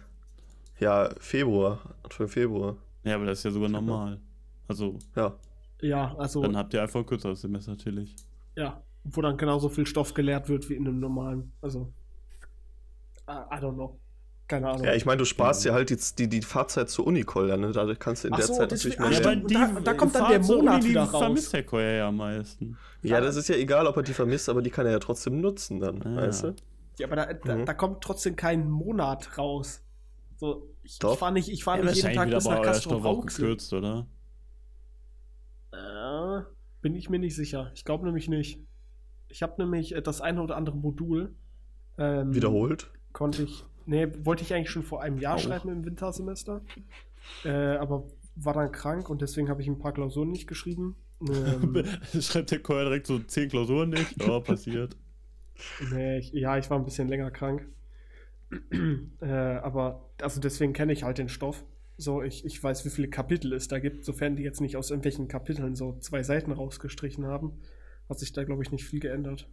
[0.78, 2.76] ja, Februar, Anfang Februar.
[3.04, 4.20] Ja, aber das ist ja sogar normal.
[4.68, 4.98] Also.
[5.16, 5.36] Ja.
[5.80, 6.42] Ja, also.
[6.42, 8.14] Dann habt ihr einfach ein kürzeres Semester natürlich.
[8.56, 11.52] Ja, wo dann genauso viel Stoff gelehrt wird wie in einem normalen.
[11.62, 11.92] Also.
[13.28, 13.98] I, I don't know.
[14.50, 14.84] Keine Ahnung.
[14.84, 17.70] Ja, ich meine, du sparst ja, ja halt die, die, die Fahrzeit zur Unicol, ne?
[17.70, 19.12] Dadurch kannst du in Ach der so, Zeit natürlich mehr.
[19.12, 21.20] Ja, die, da, da kommt dann der Monat wieder raus.
[21.20, 22.76] vermisst der Koya ja am meisten.
[23.02, 25.40] Ja, das ist ja egal, ob er die vermisst, aber die kann er ja trotzdem
[25.40, 26.16] nutzen dann, ja.
[26.16, 26.54] weißt du?
[26.98, 27.64] Ja, aber da, da, mhm.
[27.64, 29.84] da, kommt trotzdem kein Monat raus.
[30.36, 31.12] So, ich, Doch.
[31.12, 34.06] ich fahre nicht, ich fahr ja, nicht jeden Tag bis nach Castro auch gekürzt, oder?
[35.72, 36.42] Äh,
[36.82, 37.70] bin ich mir nicht sicher.
[37.74, 38.60] Ich glaube nämlich nicht.
[39.28, 41.34] Ich habe nämlich äh, das eine oder andere Modul
[41.98, 42.90] ähm, wiederholt.
[43.12, 45.40] Konnte ich Nee, wollte ich eigentlich schon vor einem Jahr Auch.
[45.40, 46.62] schreiben im Wintersemester.
[47.44, 48.04] Äh, aber
[48.36, 50.96] war dann krank und deswegen habe ich ein paar Klausuren nicht geschrieben.
[51.20, 51.84] Ähm,
[52.20, 54.22] Schreibt der Chor direkt so zehn Klausuren nicht?
[54.28, 54.96] Oh, passiert.
[55.92, 57.68] Nee, ich, ja, ich war ein bisschen länger krank.
[59.20, 61.64] äh, aber also deswegen kenne ich halt den Stoff.
[61.96, 64.90] So, ich, ich weiß, wie viele Kapitel es da gibt, sofern die jetzt nicht aus
[64.90, 67.60] irgendwelchen Kapiteln so zwei Seiten rausgestrichen haben,
[68.08, 69.48] hat sich da, glaube ich, nicht viel geändert.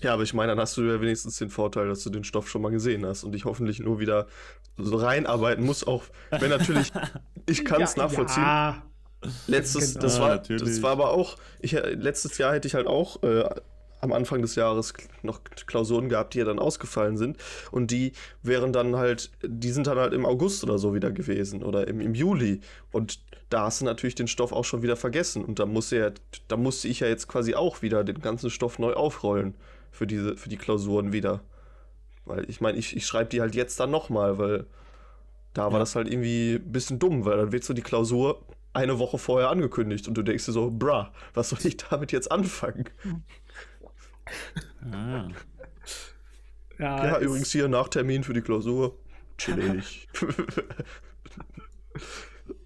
[0.00, 2.48] Ja, aber ich meine, dann hast du ja wenigstens den Vorteil, dass du den Stoff
[2.48, 4.26] schon mal gesehen hast und dich hoffentlich nur wieder
[4.76, 6.92] so reinarbeiten musst, auch wenn natürlich,
[7.48, 8.42] ich kann es ja, nachvollziehen.
[8.42, 8.82] Ja.
[9.46, 10.02] Letztes, genau.
[10.02, 13.48] das, war, das war aber auch, ich, letztes Jahr hätte ich halt auch äh,
[14.04, 17.38] am Anfang des Jahres noch Klausuren gehabt, die ja dann ausgefallen sind.
[17.70, 18.12] Und die
[18.42, 22.00] wären dann halt, die sind dann halt im August oder so wieder gewesen oder im,
[22.00, 22.60] im Juli.
[22.92, 25.44] Und da hast du natürlich den Stoff auch schon wieder vergessen.
[25.44, 26.10] Und da musste ja,
[26.48, 29.54] da musste ich ja jetzt quasi auch wieder den ganzen Stoff neu aufrollen
[29.90, 31.40] für diese, für die Klausuren wieder.
[32.26, 34.66] Weil ich meine, ich, ich schreibe die halt jetzt dann nochmal, weil
[35.54, 35.78] da war ja.
[35.78, 39.50] das halt irgendwie ein bisschen dumm, weil dann wird so die Klausur eine Woche vorher
[39.50, 42.88] angekündigt und du denkst dir so, bra, was soll ich damit jetzt anfangen?
[44.92, 45.28] Ah.
[46.78, 48.98] Ja, ja übrigens hier Nachtermin für die Klausur.
[49.38, 50.08] Chillig.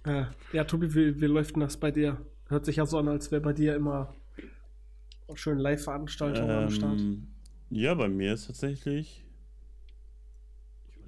[0.07, 2.19] ja, ja, Tobi, wie, wie läuft denn das bei dir?
[2.49, 4.15] Hört sich ja so an, als wäre bei dir immer
[5.35, 7.01] schön Live-Veranstaltungen ähm, am Start?
[7.71, 9.25] Ja, bei mir ist tatsächlich.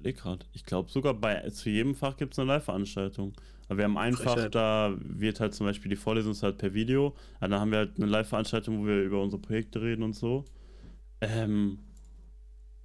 [0.01, 0.45] Ich überlege gerade.
[0.53, 3.33] Ich glaube sogar bei zu jedem Fach gibt es eine Live-Veranstaltung.
[3.67, 7.15] Aber wir haben einfach, da wird halt zum Beispiel die Vorlesung halt per Video.
[7.39, 10.43] dann haben wir halt eine Live-Veranstaltung, wo wir über unsere Projekte reden und so.
[11.21, 11.79] Ähm,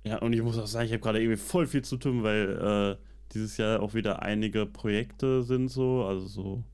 [0.05, 2.99] ja, und ich muss auch sagen, ich habe gerade irgendwie voll viel zu tun, weil
[2.99, 3.03] äh,
[3.33, 6.65] dieses Jahr auch wieder einige Projekte sind so, also so,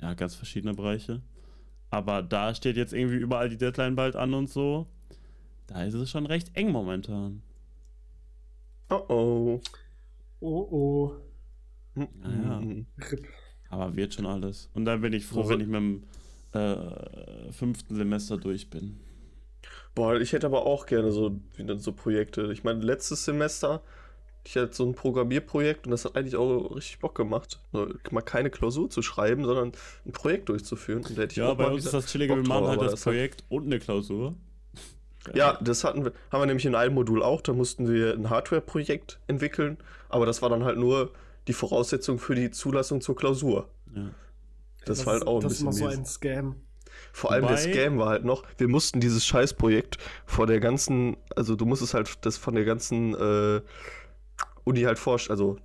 [0.00, 1.22] ja, ganz verschiedene Bereiche.
[1.90, 4.86] Aber da steht jetzt irgendwie überall die Deadline bald an und so.
[5.66, 7.42] Da ist es schon recht eng momentan.
[8.90, 9.60] Oh oh.
[10.40, 11.16] Oh oh.
[11.94, 12.62] Naja.
[13.68, 14.70] Aber wird schon alles.
[14.74, 16.04] Und dann bin ich froh, also, wenn ich mit dem
[16.52, 19.00] äh, fünften Semester durch bin.
[19.94, 22.52] Boah, ich hätte aber auch gerne so wieder so Projekte.
[22.52, 23.82] Ich meine, letztes Semester
[24.46, 27.58] ich hatte so ein Programmierprojekt und das hat eigentlich auch richtig Bock gemacht.
[27.72, 29.72] Mal keine Klausur zu schreiben, sondern
[30.04, 31.04] ein Projekt durchzuführen.
[31.04, 33.02] Und da hätte ich ja, bei uns ist das chillige, wir machen halt das, das
[33.02, 33.50] Projekt hat...
[33.50, 34.34] und eine Klausur.
[35.34, 37.40] Ja, das hatten wir, haben wir nämlich in einem Modul auch.
[37.40, 41.12] Da mussten wir ein Hardware-Projekt entwickeln, aber das war dann halt nur
[41.48, 43.68] die Voraussetzung für die Zulassung zur Klausur.
[43.94, 44.10] Ja.
[44.84, 45.66] Das, das war halt auch ein bisschen.
[45.66, 46.56] Das ist mal so ein Scam.
[47.12, 51.16] Vor allem Wobei, der Scam war halt noch, wir mussten dieses Scheißprojekt vor der ganzen,
[51.34, 53.60] also du musstest halt das von der ganzen äh,
[54.64, 55.58] Uni halt vorstellen, also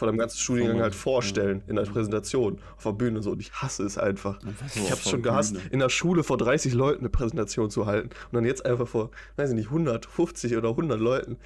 [0.00, 3.52] von dem ganzen Studiengang halt vorstellen in der Präsentation auf der Bühne so und ich
[3.52, 4.40] hasse es einfach.
[4.40, 7.84] So ich habe es schon gehasst, in der Schule vor 30 Leuten eine Präsentation zu
[7.84, 11.36] halten und dann jetzt einfach vor, weiß ich nicht, 150 oder 100 Leuten.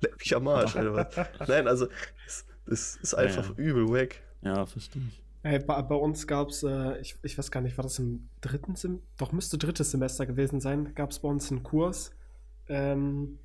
[0.02, 1.28] Leck mich am Arsch, Alter.
[1.48, 1.88] Nein, also
[2.26, 3.70] es, es ist einfach ja, ja.
[3.70, 4.22] übel weg.
[4.42, 5.22] Ja, verstehe ich.
[5.42, 8.28] Hey, bei, bei, uns gab es, äh, ich, ich weiß gar nicht, war das im
[8.42, 9.06] dritten Semester?
[9.16, 10.94] Doch, müsste drittes Semester gewesen sein.
[10.94, 12.12] Gab es bei uns einen Kurs.
[12.68, 13.38] Ähm,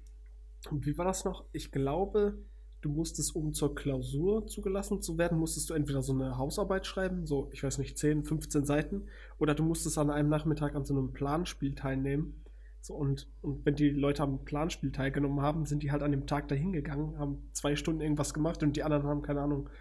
[0.70, 1.46] und wie war das noch?
[1.54, 2.38] Ich glaube,
[2.82, 7.26] du musstest, um zur Klausur zugelassen zu werden, musstest du entweder so eine Hausarbeit schreiben,
[7.26, 9.08] so, ich weiß nicht, 10, 15 Seiten,
[9.39, 12.44] oder du musstest an einem Nachmittag an so einem Planspiel teilnehmen.
[12.86, 16.28] So, und, und wenn die Leute am Planspiel teilgenommen haben, sind die halt an dem
[16.28, 19.71] Tag dahin gegangen, haben zwei Stunden irgendwas gemacht und die anderen haben, keine Ahnung,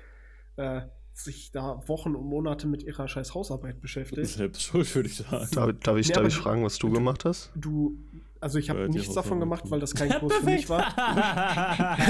[0.56, 0.80] äh,
[1.12, 4.26] sich da Wochen und Monate mit ihrer scheiß Hausarbeit beschäftigt.
[4.28, 5.46] Selbst schuld, würde ich sagen.
[5.52, 7.52] Darf, darf ich, nee, darf ich fragen, was du, du gemacht hast?
[7.54, 7.98] Du,
[8.40, 10.96] also ich habe nichts davon gemacht, weil das kein Kurs für mich war.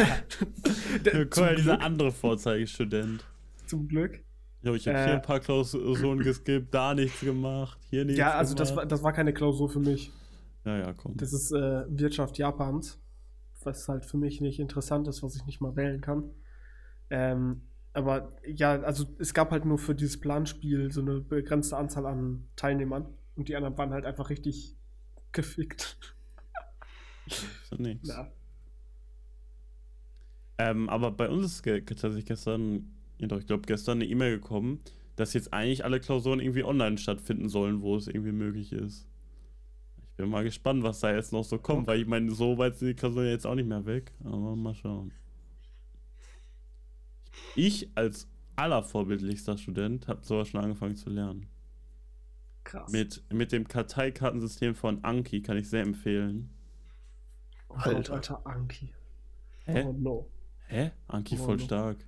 [1.37, 3.25] Cool, dieser andere Vorzeigestudent.
[3.67, 4.23] Zum Glück.
[4.63, 8.21] Ja, ich habe äh, hier ein paar Klausuren geskippt, da nichts gemacht, hier nichts.
[8.21, 10.13] Ja, also das war, das war keine Klausur für mich.
[10.65, 11.17] Ja, ja, komm.
[11.17, 13.01] Das ist äh, Wirtschaft Japans,
[13.63, 16.31] was halt für mich nicht interessant ist, was ich nicht mal wählen kann.
[17.11, 22.07] Ähm, aber ja, also es gab halt nur für dieses Planspiel so eine begrenzte Anzahl
[22.07, 24.77] an Teilnehmern und die anderen waren halt einfach richtig
[25.33, 25.99] gefickt.
[27.71, 28.09] So nichts.
[28.09, 28.31] Ja.
[30.59, 34.81] Ähm, aber bei uns ist tatsächlich gestern, jedoch, ich glaube, gestern eine E-Mail gekommen,
[35.17, 39.09] dass jetzt eigentlich alle Klausuren irgendwie online stattfinden sollen, wo es irgendwie möglich ist.
[40.15, 42.77] Ich bin mal gespannt, was da jetzt noch so kommt, weil ich meine, so weit
[42.77, 44.13] sind die Klausuren jetzt auch nicht mehr weg.
[44.23, 45.11] Aber mal schauen.
[47.57, 51.49] Ich als allervorbildlichster Student habe sowas schon angefangen zu lernen.
[52.63, 52.93] Krass.
[52.93, 56.49] Mit, mit dem Karteikartensystem von Anki kann ich sehr empfehlen.
[57.69, 58.95] Oh Alter, Alter Anki.
[59.65, 59.83] Hä?
[59.85, 60.31] Oh no.
[60.69, 60.93] Hä?
[61.09, 61.65] Anki oh voll no.
[61.65, 62.07] stark.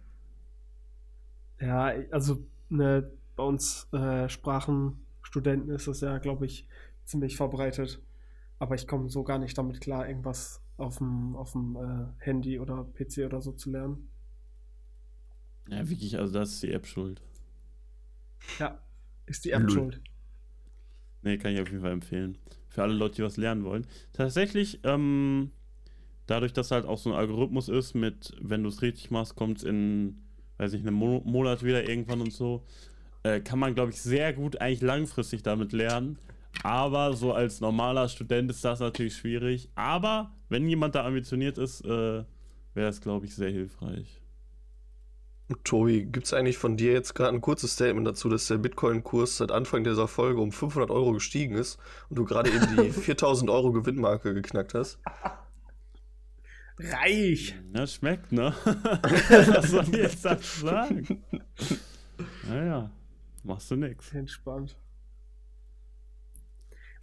[1.60, 6.68] Ja, also ne, bei uns äh, Sprachenstudenten ist das ja, glaube ich,
[7.06, 8.02] ziemlich verbreitet.
[8.58, 12.58] Aber ich komme so gar nicht damit klar, irgendwas auf dem, auf dem äh, Handy
[12.58, 14.10] oder PC oder so zu lernen.
[15.68, 17.20] Ja, wirklich, also das ist die App schuld.
[18.58, 18.78] Ja,
[19.26, 19.70] ist die App Lul.
[19.70, 20.02] schuld.
[21.22, 22.38] Nee, kann ich auf jeden Fall empfehlen.
[22.68, 23.86] Für alle Leute, die was lernen wollen.
[24.12, 25.50] Tatsächlich, ähm,
[26.26, 29.58] dadurch, dass halt auch so ein Algorithmus ist, mit, wenn du es richtig machst, kommt
[29.58, 30.22] es in,
[30.58, 32.64] weiß ich, einem Mo Monat wieder irgendwann und so,
[33.24, 36.18] äh, kann man, glaube ich, sehr gut eigentlich langfristig damit lernen.
[36.62, 39.70] Aber so als normaler Student ist das natürlich schwierig.
[39.74, 42.26] Aber wenn jemand da ambitioniert ist, äh, wäre
[42.74, 44.20] das, glaube ich, sehr hilfreich.
[45.62, 49.36] Tobi, gibt es eigentlich von dir jetzt gerade ein kurzes Statement dazu, dass der Bitcoin-Kurs
[49.36, 53.48] seit Anfang dieser Folge um 500 Euro gestiegen ist und du gerade eben die 4000
[53.48, 54.98] Euro Gewinnmarke geknackt hast?
[56.78, 57.54] Reich!
[57.72, 58.54] Das schmeckt, ne?
[58.64, 61.24] Was soll ich jetzt dazu sagen?
[62.48, 62.90] Naja,
[63.44, 64.12] machst du nix.
[64.12, 64.76] Entspannt.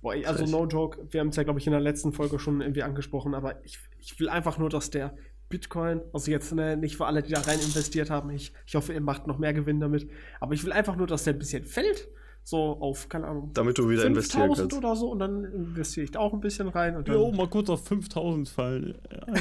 [0.04, 2.60] Boah, also no joke, wir haben es ja, glaube ich, in der letzten Folge schon
[2.60, 5.16] irgendwie angesprochen, aber ich, ich will einfach nur, dass der
[5.48, 8.92] Bitcoin, also jetzt ne, nicht für alle, die da rein investiert haben, ich, ich hoffe,
[8.92, 10.10] ihr macht noch mehr Gewinn damit,
[10.42, 12.10] aber ich will einfach nur, dass der ein bisschen fällt,
[12.44, 14.74] so auf, keine Ahnung, damit du wieder investieren kannst.
[14.74, 16.98] oder so und dann investiere ich da auch ein bisschen rein.
[16.98, 18.98] Und dann, jo, mal kurz auf 5000 fallen.
[19.10, 19.34] Ja,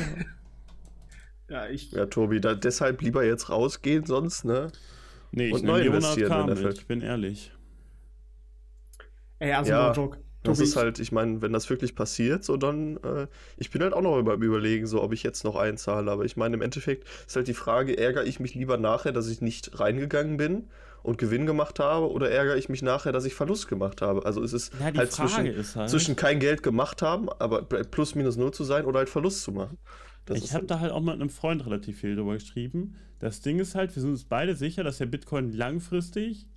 [1.51, 1.69] ja.
[1.71, 1.91] ich.
[1.91, 4.71] Ja, Tobi, da, deshalb lieber jetzt rausgehen, sonst, ne?
[5.33, 6.57] Nee, ich und neu investieren.
[6.71, 7.51] Ich bin ehrlich.
[9.41, 9.89] Ey, also ja.
[9.89, 10.19] no joke.
[10.43, 13.93] Das ist halt, ich meine, wenn das wirklich passiert, so dann, äh, ich bin halt
[13.93, 16.11] auch noch über, überlegen, so ob ich jetzt noch einzahle.
[16.11, 19.29] Aber ich meine, im Endeffekt ist halt die Frage, ärgere ich mich lieber nachher, dass
[19.29, 20.65] ich nicht reingegangen bin
[21.03, 24.27] und Gewinn gemacht habe, oder ärgere ich mich nachher, dass ich Verlust gemacht habe?
[24.27, 28.15] Also es ist ja, halt, zwischen, ist halt zwischen kein Geld gemacht haben, aber plus
[28.15, 29.79] minus null zu sein oder halt Verlust zu machen.
[30.25, 32.97] Das ich habe halt da halt auch mit einem Freund relativ viel drüber geschrieben.
[33.19, 36.49] Das Ding ist halt, wir sind uns beide sicher, dass der Bitcoin langfristig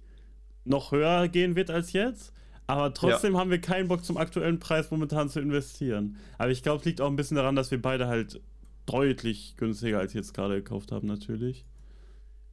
[0.63, 2.33] noch höher gehen wird als jetzt.
[2.67, 3.39] Aber trotzdem ja.
[3.39, 6.17] haben wir keinen Bock zum aktuellen Preis momentan zu investieren.
[6.37, 8.41] Aber ich glaube, es liegt auch ein bisschen daran, dass wir beide halt
[8.85, 11.65] deutlich günstiger als jetzt gerade gekauft haben, natürlich.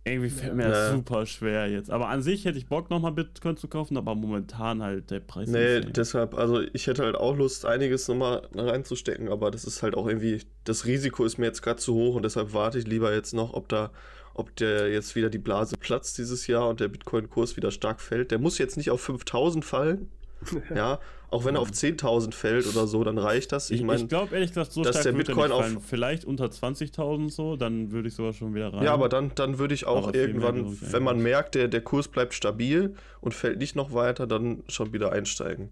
[0.04, 1.88] Irgendwie fällt mir das super schwer jetzt.
[1.88, 5.48] Aber an sich hätte ich Bock, nochmal Bitcoin zu kaufen, aber momentan halt der Preis.
[5.48, 9.94] Nee, deshalb, also ich hätte halt auch Lust, einiges nochmal reinzustecken, aber das ist halt
[9.94, 13.14] auch irgendwie, das Risiko ist mir jetzt gerade zu hoch und deshalb warte ich lieber
[13.14, 13.92] jetzt noch, ob da
[14.34, 18.30] ob der jetzt wieder die Blase platzt dieses Jahr und der Bitcoin-Kurs wieder stark fällt.
[18.30, 20.10] Der muss jetzt nicht auf 5000 fallen.
[20.74, 20.98] ja,
[21.30, 23.70] auch wenn er auf 10.000 fällt oder so, dann reicht das.
[23.70, 26.46] Ich, ich, mein, ich glaube ehrlich gesagt, so dass stark der Bitcoin auf vielleicht unter
[26.46, 28.82] 20.000 so, dann würde ich sogar schon wieder rein.
[28.84, 32.08] Ja, aber dann, dann würde ich auch aber irgendwann, wenn man merkt, der, der Kurs
[32.08, 35.70] bleibt stabil und fällt nicht noch weiter, dann schon wieder einsteigen.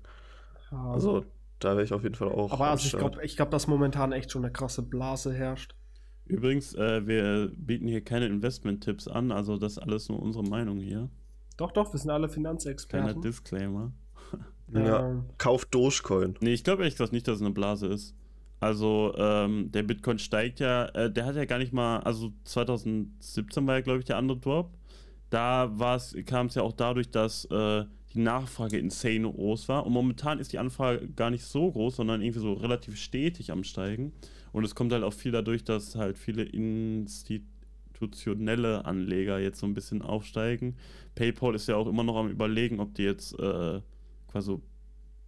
[0.70, 1.24] Also
[1.58, 2.52] da wäre ich auf jeden Fall auch.
[2.52, 5.74] Aber also ich glaube, ich glaub, dass momentan echt schon eine krasse Blase herrscht.
[6.30, 10.78] Übrigens, äh, wir bieten hier keine Investment-Tipps an, also das ist alles nur unsere Meinung
[10.78, 11.08] hier.
[11.56, 13.06] Doch, doch, wir sind alle Finanzexperten.
[13.06, 13.92] Kleiner Disclaimer.
[14.72, 16.36] ja, kauft Dogecoin.
[16.40, 18.14] Nee, ich glaube ehrlich gesagt nicht, dass es eine Blase ist.
[18.60, 23.66] Also, ähm, der Bitcoin steigt ja, äh, der hat ja gar nicht mal, also 2017
[23.66, 24.76] war ja, glaube ich, der andere Drop.
[25.30, 25.70] Da
[26.26, 29.86] kam es ja auch dadurch, dass äh, die Nachfrage insane groß war.
[29.86, 33.64] Und momentan ist die Anfrage gar nicht so groß, sondern irgendwie so relativ stetig am
[33.64, 34.12] Steigen.
[34.52, 39.74] Und es kommt halt auch viel dadurch, dass halt viele institutionelle Anleger jetzt so ein
[39.74, 40.76] bisschen aufsteigen.
[41.14, 43.80] PayPal ist ja auch immer noch am überlegen, ob die jetzt äh,
[44.26, 44.56] quasi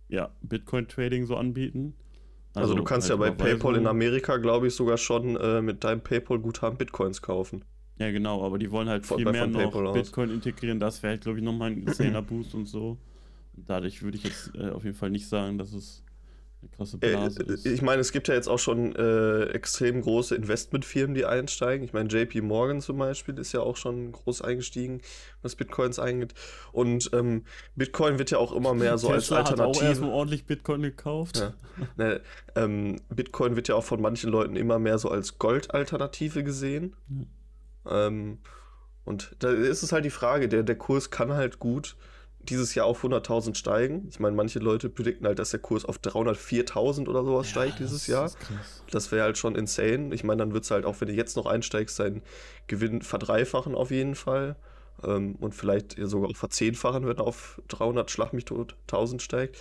[0.08, 1.94] ja, Bitcoin-Trading so anbieten.
[2.54, 5.62] Also, also du kannst halt ja bei PayPal in Amerika, glaube ich, sogar schon äh,
[5.62, 7.64] mit deinem PayPal-Guthaben Bitcoins kaufen.
[8.02, 10.80] Ja, genau, aber die wollen halt viel mehr noch Bitcoin integrieren.
[10.80, 12.98] Das wäre halt, glaube ich, nochmal ein insane Boost und so.
[13.54, 16.02] Dadurch würde ich jetzt äh, auf jeden Fall nicht sagen, dass es
[16.62, 17.64] eine krasse äh, Blase äh, ist.
[17.64, 21.84] Ich meine, es gibt ja jetzt auch schon äh, extrem große Investmentfirmen, die einsteigen.
[21.84, 25.00] Ich meine, JP Morgan zum Beispiel ist ja auch schon groß eingestiegen,
[25.42, 26.34] was Bitcoins eingeht.
[26.72, 27.44] Und ähm,
[27.76, 29.68] Bitcoin wird ja auch immer mehr so Tesla als Alternative.
[29.68, 31.38] Hat auch erstmal ordentlich Bitcoin gekauft.
[31.38, 31.54] Ja.
[31.96, 32.20] Ne,
[32.56, 36.96] ähm, Bitcoin wird ja auch von manchen Leuten immer mehr so als Goldalternative gesehen.
[37.08, 37.26] Ja.
[37.88, 38.38] Ähm,
[39.04, 41.96] und da ist es halt die Frage, der, der Kurs kann halt gut
[42.48, 44.06] dieses Jahr auf 100.000 steigen.
[44.08, 47.78] Ich meine, manche Leute predikten halt, dass der Kurs auf 304.000 oder sowas ja, steigt
[47.78, 48.30] dieses Jahr.
[48.90, 50.12] Das wäre halt schon insane.
[50.12, 52.22] Ich meine, dann wird es halt auch, wenn du jetzt noch einsteigst, seinen
[52.66, 54.56] Gewinn verdreifachen auf jeden Fall.
[55.04, 59.58] Ähm, und vielleicht sogar auch verzehnfachen, wenn er auf 300 Schlag mich tot 1000 steigt.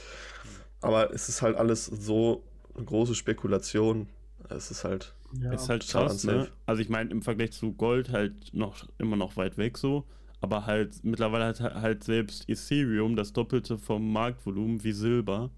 [0.82, 2.44] Aber es ist halt alles so
[2.76, 4.10] eine große Spekulation.
[4.50, 5.14] Es ist halt.
[5.40, 6.50] Ja, ist halt krass, ne?
[6.66, 10.06] Also ich meine, im Vergleich zu Gold halt noch immer noch weit weg so.
[10.42, 15.52] Aber halt, mittlerweile hat halt selbst Ethereum das Doppelte vom Marktvolumen wie Silber.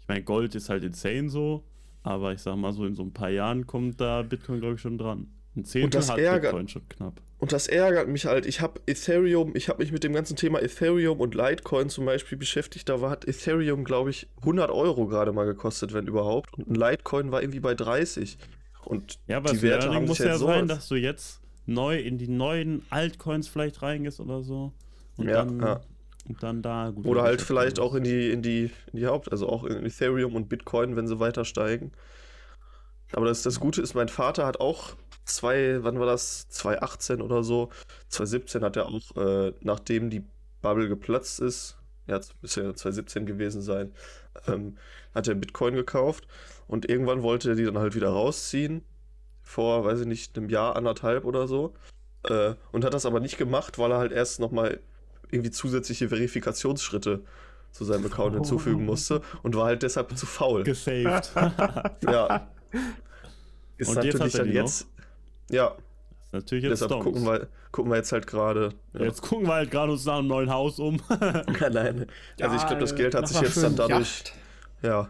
[0.00, 1.64] Ich meine, Gold ist halt insane so,
[2.02, 4.80] aber ich sag mal so, in so ein paar Jahren kommt da Bitcoin, glaube ich,
[4.80, 5.28] schon dran.
[5.56, 7.20] Ein Zehntel hat ärgert, Bitcoin schon knapp.
[7.38, 8.46] Und das ärgert mich halt.
[8.46, 12.36] Ich habe Ethereum, ich habe mich mit dem ganzen Thema Ethereum und Litecoin zum Beispiel
[12.36, 12.88] beschäftigt.
[12.88, 16.52] Da war, hat Ethereum, glaube ich, 100 Euro gerade mal gekostet, wenn überhaupt.
[16.54, 18.38] Und ein Litecoin war irgendwie bei 30.
[18.86, 22.28] Und ja, aber die Werte haben muss ja sein, dass du jetzt neu in die
[22.28, 24.72] neuen Altcoins vielleicht reingehst oder so.
[25.16, 25.80] Und ja, dann, ja.
[26.28, 27.04] Und dann da gut.
[27.06, 30.34] Oder halt vielleicht auch in die, in die, in die Haupt, also auch in Ethereum
[30.34, 31.92] und Bitcoin, wenn sie weiter steigen.
[33.12, 34.94] Aber das, das Gute ist, mein Vater hat auch
[35.24, 36.48] zwei, wann war das?
[36.48, 37.70] 2018 oder so.
[38.08, 40.24] 2017 hat er auch, äh, nachdem die
[40.62, 43.92] Bubble geplatzt ist, ja, müsste ja 2017 gewesen sein,
[44.46, 44.76] ähm,
[45.14, 46.26] hat er Bitcoin gekauft
[46.68, 48.82] und irgendwann wollte er die dann halt wieder rausziehen
[49.42, 51.72] vor, weiß ich nicht, einem Jahr, anderthalb oder so.
[52.24, 54.80] Äh, und hat das aber nicht gemacht, weil er halt erst nochmal
[55.30, 57.22] irgendwie zusätzliche Verifikationsschritte
[57.70, 58.36] zu seinem Account oh.
[58.36, 60.64] hinzufügen musste und war halt deshalb zu faul.
[60.64, 61.30] Gesaved.
[62.02, 62.48] ja.
[63.76, 64.86] Ist und natürlich jetzt dann jetzt.
[65.50, 65.76] Ja.
[66.24, 68.70] Ist natürlich jetzt Deshalb gucken wir, gucken wir jetzt halt gerade.
[68.94, 69.04] Ja.
[69.04, 71.00] Jetzt gucken wir halt gerade uns nach einem neuen Haus um.
[71.60, 72.06] ja, nein.
[72.40, 74.18] Also ich glaube, das Geld hat sich jetzt dann dadurch.
[74.18, 74.32] Yacht.
[74.82, 75.08] Ja.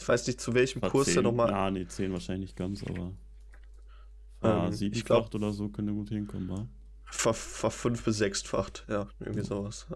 [0.00, 1.52] Ich weiß nicht, zu welchem Kurs der nochmal.
[1.52, 3.12] Ah, nee, 10 wahrscheinlich nicht ganz, aber.
[4.40, 6.66] Ah, ähm, siebenfacht oder so könnte gut hinkommen, wa?
[7.04, 9.86] Ver, ver fünf bis sechsfacht, ja, irgendwie sowas.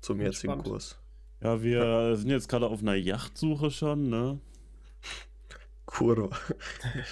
[0.00, 0.68] Zum jetzigen Spannend.
[0.68, 0.98] Kurs.
[1.42, 4.38] Ja, wir sind jetzt gerade auf einer Yachtsuche schon, ne?
[5.84, 6.30] Kurva.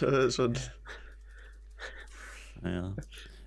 [0.30, 0.56] schon.
[2.60, 2.94] Naja.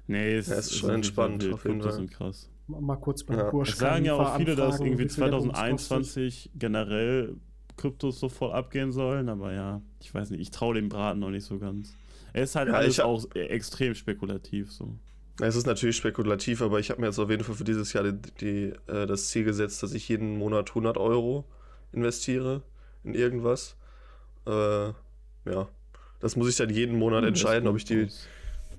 [0.08, 1.48] Nee, es ja, ist schon entspannt.
[1.54, 2.08] Auf jeden Fall.
[2.08, 2.50] krass.
[2.68, 3.50] Mal kurz beim ja.
[3.50, 3.70] Kurs.
[3.70, 7.38] Es sagen ja auch viele, dass irgendwie 2021 generell
[7.84, 11.32] Kryptos so voll abgehen sollen, aber ja, ich weiß nicht, ich traue dem Braten noch
[11.32, 11.94] nicht so ganz.
[12.32, 14.96] Er ist halt ja, alles auch extrem spekulativ so.
[15.42, 18.06] Es ist natürlich spekulativ, aber ich habe mir jetzt auf jeden Fall für dieses Jahr
[18.06, 21.44] die, die, äh, das Ziel gesetzt, dass ich jeden Monat 100 Euro
[21.92, 22.62] investiere
[23.04, 23.76] in irgendwas.
[24.48, 24.52] Äh,
[24.88, 25.68] ja,
[26.22, 28.08] das muss ich dann jeden Monat entscheiden, ob ich die,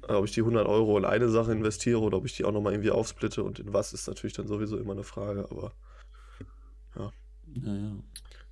[0.08, 2.52] äh, ob ich die 100 Euro in eine Sache investiere oder ob ich die auch
[2.52, 5.72] nochmal irgendwie aufsplitte und in was ist natürlich dann sowieso immer eine Frage, aber
[6.96, 7.12] ja.
[7.54, 7.92] Ja, ja.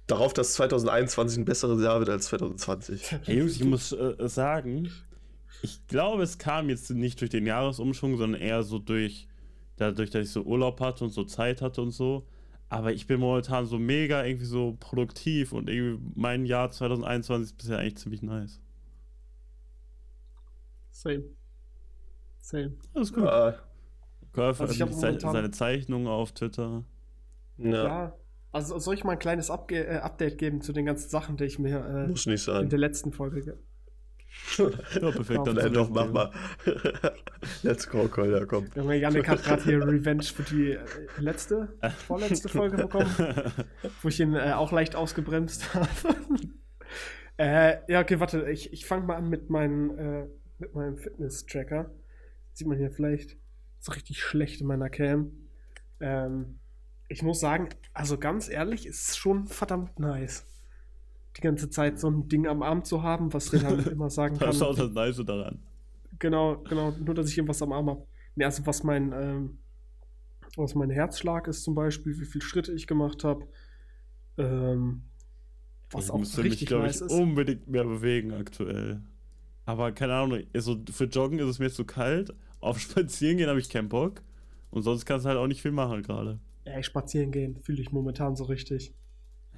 [0.07, 3.12] Darauf, dass 2021 ein besseres Jahr wird als 2020.
[3.25, 4.91] Hey Jungs, ich muss äh, sagen,
[5.62, 9.29] ich glaube, es kam jetzt nicht durch den Jahresumschwung, sondern eher so durch,
[9.77, 12.27] dadurch, dass ich so Urlaub hatte und so Zeit hatte und so.
[12.69, 17.59] Aber ich bin momentan so mega irgendwie so produktiv und irgendwie mein Jahr 2021 ist
[17.59, 18.61] bisher eigentlich ziemlich nice.
[20.91, 21.25] Same.
[22.41, 22.73] Same.
[22.95, 23.25] Ist gut.
[23.25, 23.53] Uh,
[24.33, 26.85] Körper also seine Zeichnungen auf Twitter.
[27.59, 27.85] Ja.
[27.85, 28.15] ja.
[28.53, 31.45] Also soll ich mal ein kleines Upge äh, Update geben zu den ganzen Sachen, die
[31.45, 33.59] ich mir äh, in der letzten Folge
[34.59, 36.31] ja, perfekt, dann Nein, doch, mach mal.
[37.62, 38.67] Let's go, Kolja, komm.
[38.75, 40.81] Junge, Janik hat gerade hier Revenge für die äh,
[41.19, 41.69] letzte,
[42.07, 43.11] vorletzte Folge bekommen,
[44.01, 45.88] wo ich ihn äh, auch leicht ausgebremst habe.
[47.37, 50.27] äh, ja, okay, warte, ich, ich fange mal an mit, meinen, äh,
[50.59, 51.91] mit meinem Fitness-Tracker.
[52.53, 53.37] Sieht man hier vielleicht
[53.81, 55.33] so richtig schlecht in meiner Cam.
[56.01, 56.59] Ähm,
[57.12, 60.46] ich muss sagen, also ganz ehrlich, ist es schon verdammt nice
[61.37, 64.38] die ganze Zeit so ein Ding am Arm zu haben, was den halt immer sagen
[64.38, 64.48] kann.
[64.48, 65.59] Das ist auch das Nice daran.
[66.18, 68.07] Genau, genau, nur dass ich irgendwas am Arm habe.
[68.37, 69.59] Nee, also was mein, ähm,
[70.57, 73.46] was mein Herzschlag ist zum Beispiel, wie viele Schritte ich gemacht habe.
[74.37, 75.03] Ähm,
[75.90, 77.11] was ich auch müsste richtig mich, glaube ich, ist.
[77.11, 79.03] unbedingt mehr bewegen aktuell.
[79.64, 82.35] Aber keine Ahnung, also für Joggen ist es mir zu kalt.
[82.61, 84.22] Auf Spazieren gehen habe ich keinen Bock.
[84.70, 86.38] Und sonst kannst du halt auch nicht viel machen gerade.
[86.64, 88.94] Ja, spazieren gehen fühle ich momentan so richtig.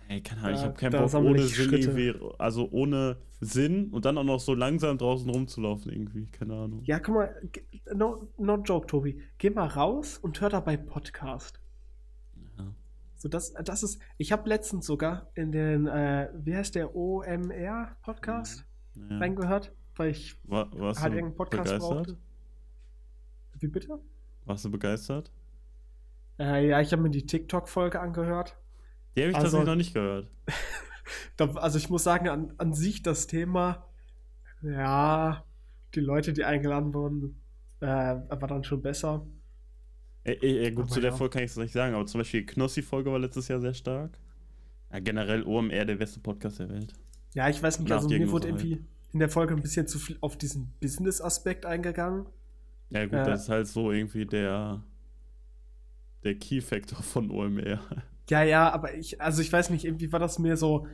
[0.08, 4.24] Ey, keine Ahnung, ich habe keinen Bock ohne Sinn also ohne Sinn und dann auch
[4.24, 6.82] noch so langsam draußen rumzulaufen irgendwie, keine Ahnung.
[6.84, 7.50] Ja, guck mal,
[7.94, 9.22] no, no joke, Tobi.
[9.38, 11.60] Geh mal raus und hör dabei Podcast.
[12.58, 12.74] Ja.
[13.16, 18.66] So, das, das ist, ich habe letztens sogar in den, äh, wie heißt der, OMR-Podcast
[18.94, 19.18] ja.
[19.18, 22.07] reingehört, weil ich War, halt irgendeinen Podcast begeistert?
[22.07, 22.18] brauchte.
[23.59, 24.00] Wie bitte?
[24.44, 25.30] Warst du begeistert?
[26.39, 28.57] Äh, ja, ich habe mir die TikTok-Folge angehört.
[29.16, 30.30] Die habe ich also, tatsächlich noch nicht gehört.
[31.57, 33.87] also ich muss sagen, an, an sich das Thema,
[34.62, 35.45] ja,
[35.95, 37.41] die Leute, die eingeladen wurden,
[37.80, 39.26] äh, war dann schon besser.
[40.24, 42.47] Ja, gut, aber zu der Folge kann ich es nicht sagen, aber zum Beispiel die
[42.47, 44.18] Knossi-Folge war letztes Jahr sehr stark.
[44.91, 46.95] Ja, generell OMR, der beste Podcast der Welt.
[47.35, 50.16] Ja, ich weiß nicht, also mir wurde irgendwie in der Folge ein bisschen zu viel
[50.20, 52.26] auf diesen Business-Aspekt eingegangen.
[52.91, 54.82] Ja, gut, äh, das ist halt so irgendwie der,
[56.25, 57.81] der Key-Factor von OMR.
[58.31, 60.87] Ja, ja, aber ich, also ich weiß nicht, irgendwie war das mir so,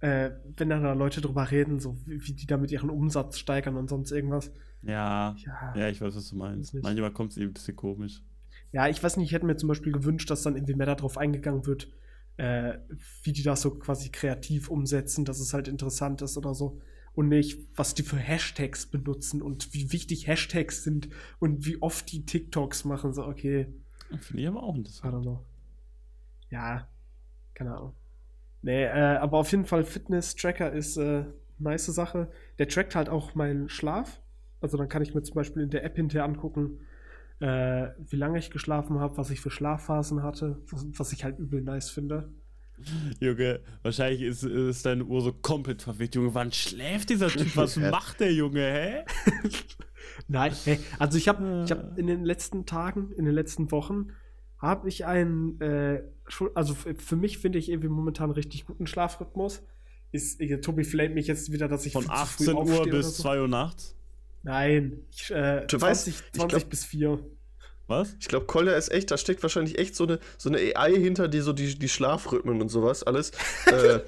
[0.00, 3.88] äh, wenn da Leute drüber reden, so wie, wie, die damit ihren Umsatz steigern und
[3.88, 4.52] sonst irgendwas.
[4.82, 6.74] Ja, ja, ja ich weiß, was du meinst.
[6.74, 8.22] Manchmal kommt es eben ein bisschen komisch.
[8.70, 11.18] Ja, ich weiß nicht, ich hätte mir zum Beispiel gewünscht, dass dann irgendwie mehr darauf
[11.18, 11.88] eingegangen wird,
[12.36, 12.78] äh,
[13.24, 16.80] wie die das so quasi kreativ umsetzen, dass es halt interessant ist oder so.
[17.14, 21.08] Und nicht, was die für Hashtags benutzen und wie wichtig Hashtags sind
[21.40, 23.12] und wie oft die TikToks machen.
[23.12, 23.66] So, okay.
[24.20, 25.12] Finde ich aber auch interessant.
[25.12, 25.44] I don't know.
[26.50, 26.88] Ja,
[27.54, 27.94] keine Ahnung.
[28.62, 31.24] Nee, äh, aber auf jeden Fall Fitness-Tracker ist äh,
[31.58, 32.30] nice Sache.
[32.58, 34.20] Der trackt halt auch meinen Schlaf.
[34.60, 36.80] Also dann kann ich mir zum Beispiel in der App hinterher angucken,
[37.40, 41.38] äh, wie lange ich geschlafen habe, was ich für Schlafphasen hatte, was, was, ich halt
[41.38, 42.32] übel nice finde.
[43.20, 46.14] Junge, wahrscheinlich ist, ist deine Uhr so komplett verwirrt.
[46.14, 47.56] Junge, wann schläft dieser Typ?
[47.56, 49.04] Was macht der Junge, hä?
[50.28, 54.08] Nein, hey, also ich habe ich hab in den letzten Tagen, in den letzten Wochen
[54.58, 56.02] habe ich einen, äh,
[56.54, 59.62] also für mich finde ich irgendwie momentan richtig guten Schlafrhythmus.
[60.10, 63.22] Ist, äh, Tobi flamet mich jetzt wieder, dass ich von 18 Uhr bis so.
[63.22, 63.94] 2 Uhr nachts?
[64.42, 67.18] Nein, ich, äh, 20, weißt, 20 glaub, bis 4.
[67.88, 68.16] Was?
[68.20, 71.26] Ich glaube, Kolja ist echt, da steckt wahrscheinlich echt so eine, so eine AI hinter,
[71.26, 73.32] die so die, die Schlafrhythmen und sowas alles
[73.64, 74.00] äh,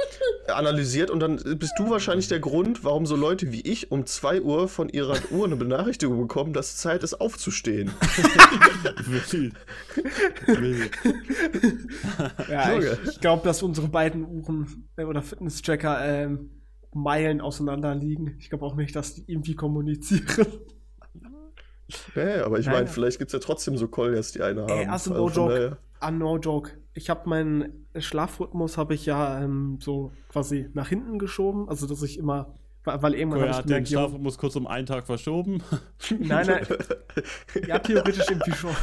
[0.53, 1.11] analysiert.
[1.11, 4.69] Und dann bist du wahrscheinlich der Grund, warum so Leute wie ich um 2 Uhr
[4.69, 7.91] von ihrer Uhr eine Benachrichtigung bekommen, dass Zeit ist aufzustehen.
[12.49, 16.51] Ja, ich, ich glaube, dass unsere beiden Uhren äh, oder Fitness-Tracker ähm,
[16.93, 18.37] Meilen auseinander liegen.
[18.39, 20.47] Ich glaube auch nicht, dass die irgendwie kommunizieren.
[22.15, 24.71] Ja, aber ich meine, vielleicht gibt es ja trotzdem so Koljas, die eine haben.
[24.71, 25.77] Ey, also, no also joke.
[26.01, 26.71] Ah, no joke.
[26.95, 32.03] Ich habe meinen Schlafrhythmus habe ich ja ähm, so quasi nach hinten geschoben, also dass
[32.03, 35.63] ich immer weil irgendwann habe ich den Schlafrhythmus kurz um einen Tag verschoben.
[36.19, 36.67] Nein, nein.
[37.69, 38.75] ja, theoretisch irgendwie schon.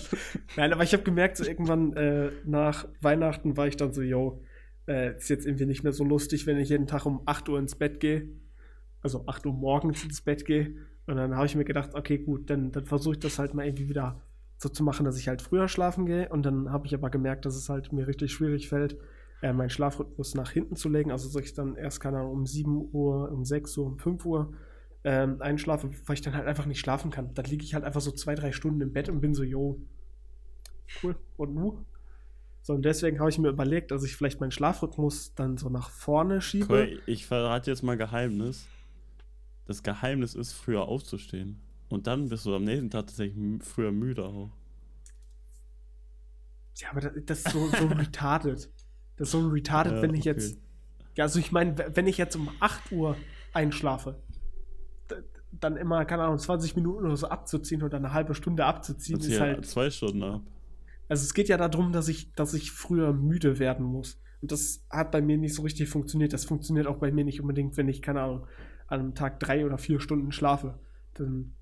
[0.56, 4.42] nein, aber ich habe gemerkt, so irgendwann äh, nach Weihnachten war ich dann so, yo,
[4.88, 7.60] äh, ist jetzt irgendwie nicht mehr so lustig, wenn ich jeden Tag um 8 Uhr
[7.60, 8.28] ins Bett gehe.
[9.02, 10.74] Also 8 Uhr morgens ins Bett gehe
[11.06, 13.66] und dann habe ich mir gedacht, okay, gut, dann, dann versuche ich das halt mal
[13.66, 14.20] irgendwie wieder
[14.56, 16.28] so zu machen, dass ich halt früher schlafen gehe.
[16.30, 18.96] Und dann habe ich aber gemerkt, dass es halt mir richtig schwierig fällt,
[19.42, 21.10] äh, meinen Schlafrhythmus nach hinten zu legen.
[21.10, 24.24] Also soll ich dann erst, keine Ahnung, um 7 Uhr, um 6 Uhr, um 5
[24.24, 24.54] Uhr
[25.04, 27.34] ähm, einschlafe, weil ich dann halt einfach nicht schlafen kann.
[27.34, 29.78] Dann liege ich halt einfach so zwei, drei Stunden im Bett und bin so, yo,
[31.02, 31.84] cool, und nu?
[32.62, 35.90] So, und deswegen habe ich mir überlegt, dass ich vielleicht meinen Schlafrhythmus dann so nach
[35.90, 36.66] vorne schiebe.
[36.72, 38.66] Cool, ich verrate jetzt mal Geheimnis
[39.66, 41.60] das Geheimnis ist, früher aufzustehen.
[41.88, 44.50] Und dann bist du am nächsten Tag tatsächlich früher müde auch.
[46.76, 48.70] Ja, aber das, ist so, so retarded.
[49.16, 50.30] Das ist so retarded, ja, wenn ich okay.
[50.30, 50.58] jetzt.
[51.16, 53.16] Ja, also ich meine, wenn ich jetzt um 8 Uhr
[53.52, 54.20] einschlafe,
[55.52, 59.40] dann immer, keine Ahnung, 20 Minuten oder so abzuziehen oder eine halbe Stunde abzuziehen, ist
[59.40, 59.64] halt.
[59.66, 60.42] Zwei Stunden ab.
[61.08, 64.20] Also es geht ja darum, dass ich, dass ich früher müde werden muss.
[64.40, 66.32] Und das hat bei mir nicht so richtig funktioniert.
[66.32, 68.46] Das funktioniert auch bei mir nicht unbedingt, wenn ich, keine Ahnung,
[68.86, 70.78] an einem Tag drei oder vier Stunden schlafe.
[71.14, 71.54] Dann,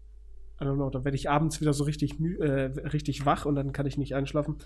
[0.60, 3.72] I don't know, dann werde ich abends wieder so richtig, äh, richtig wach und dann
[3.72, 4.56] kann ich nicht einschlafen.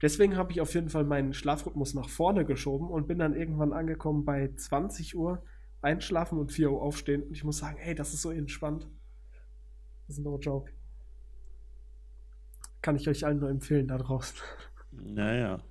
[0.00, 3.72] Deswegen habe ich auf jeden Fall meinen Schlafrhythmus nach vorne geschoben und bin dann irgendwann
[3.72, 5.42] angekommen bei 20 Uhr
[5.80, 7.22] einschlafen und 4 Uhr aufstehen.
[7.22, 8.88] Und ich muss sagen, hey, das ist so entspannt.
[10.06, 10.72] Das ist no joke.
[12.80, 14.38] Kann ich euch allen nur empfehlen da draußen.
[14.92, 15.62] Naja.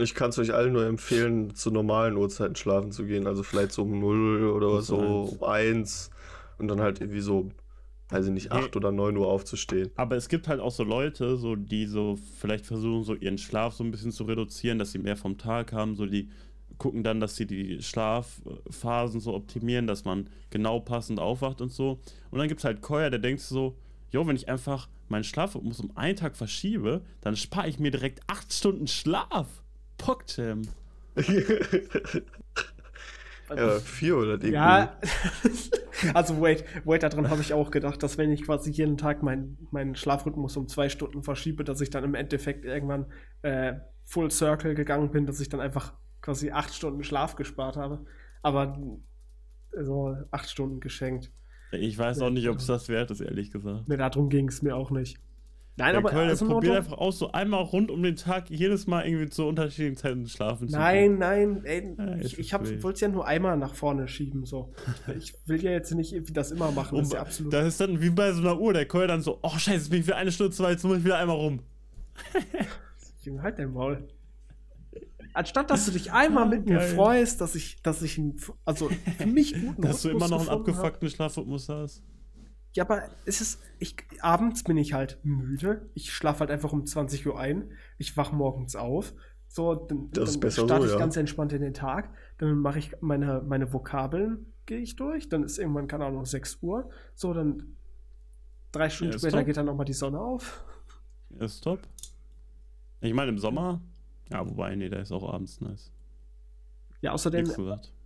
[0.00, 3.26] Ich kann es euch allen nur empfehlen, zu normalen Uhrzeiten schlafen zu gehen.
[3.26, 6.10] Also vielleicht so um 0 oder so, um 1
[6.58, 7.50] und dann halt irgendwie so,
[8.08, 8.76] weiß ich nicht, 8 hey.
[8.76, 9.90] oder 9 Uhr aufzustehen.
[9.96, 13.74] Aber es gibt halt auch so Leute, so, die so vielleicht versuchen, so ihren Schlaf
[13.74, 16.30] so ein bisschen zu reduzieren, dass sie mehr vom Tag haben, so die
[16.78, 22.00] gucken dann, dass sie die Schlafphasen so optimieren, dass man genau passend aufwacht und so.
[22.30, 23.76] Und dann gibt es halt Koya, der denkt so,
[24.10, 28.20] jo, wenn ich einfach meinen Schlafrhythmus um einen Tag verschiebe, dann spare ich mir direkt
[28.28, 29.62] 8 Stunden Schlaf.
[30.00, 30.68] PogChamp.
[33.56, 34.50] ja, vier oder die.
[34.50, 34.96] Ja,
[36.14, 39.68] also wait, wait, daran habe ich auch gedacht, dass wenn ich quasi jeden Tag meinen
[39.70, 43.06] mein Schlafrhythmus um zwei Stunden verschiebe, dass ich dann im Endeffekt irgendwann
[43.42, 43.74] äh,
[44.04, 48.04] Full Circle gegangen bin, dass ich dann einfach quasi acht Stunden Schlaf gespart habe.
[48.42, 48.78] Aber
[49.78, 51.30] so acht Stunden geschenkt.
[51.72, 53.88] Ich weiß auch nicht, ob es das wert ist, ehrlich gesagt.
[53.88, 55.18] Ne, darum ging es mir auch nicht.
[55.76, 59.06] Nein, aber Köln, also probiert einfach aus, so einmal rund um den Tag jedes Mal
[59.06, 63.08] irgendwie zu unterschiedlichen Zeiten schlafen zu Nein, nein, ey, ja, ich, ich wollte es ja
[63.08, 64.44] nur einmal nach vorne schieben.
[64.44, 64.72] So.
[65.16, 66.98] Ich will ja jetzt nicht irgendwie das immer machen.
[66.98, 67.52] Das ist ja absolut.
[67.52, 69.90] Das ist dann wie bei so einer Uhr, der Keul dann so, oh scheiße, jetzt
[69.90, 71.60] bin ich wieder eine Stunde zu weit, jetzt muss ich wieder einmal rum.
[73.42, 74.08] halt dein Maul.
[75.32, 79.26] Anstatt dass du dich einmal mit mir freust, dass ich, dass ich einen, also für
[79.26, 81.14] mich guten Dass du immer noch einen abgefuckten hab.
[81.14, 82.02] Schlafrhythmus hast.
[82.72, 85.88] Ja, aber es ist, ich, abends bin ich halt müde.
[85.94, 87.72] Ich schlafe halt einfach um 20 Uhr ein.
[87.98, 89.12] Ich wache morgens auf.
[89.48, 92.14] So, dann, das dann starte so, ich ganz entspannt in den Tag.
[92.38, 95.28] Dann mache ich meine, meine Vokabeln, gehe ich durch.
[95.28, 96.88] Dann ist irgendwann, keine Ahnung, 6 Uhr.
[97.14, 97.76] So, dann
[98.70, 99.46] drei Stunden ja, später top.
[99.46, 100.64] geht dann nochmal die Sonne auf.
[101.40, 101.80] Ist top.
[103.00, 103.80] Ich meine, im Sommer,
[104.30, 105.90] ja, wobei, nee, der ist auch abends nice.
[107.02, 107.50] Ja, außerdem,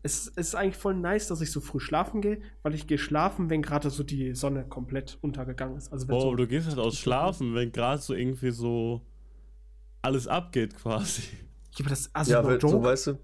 [0.03, 2.99] es, es ist eigentlich voll nice, dass ich so früh schlafen gehe, weil ich gehe
[2.99, 5.93] schlafen, wenn gerade so die Sonne komplett untergegangen ist.
[5.93, 9.01] Also Boah, so du gehst halt aus schlafen, wenn gerade so irgendwie so
[10.03, 11.23] alles abgeht quasi.
[11.73, 13.19] Ja, aber das, also ja, wenn, so weißt du,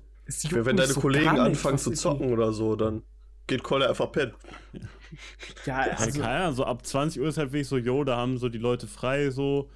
[0.64, 3.02] wenn deine so Kollegen anfangen zu zocken oder so, dann
[3.46, 4.34] geht Kolle einfach pennen.
[5.66, 8.16] Ja, ja also, keine Ahnung, so ab 20 Uhr ist halt wirklich so, jo, da
[8.16, 9.70] haben so die Leute frei, so,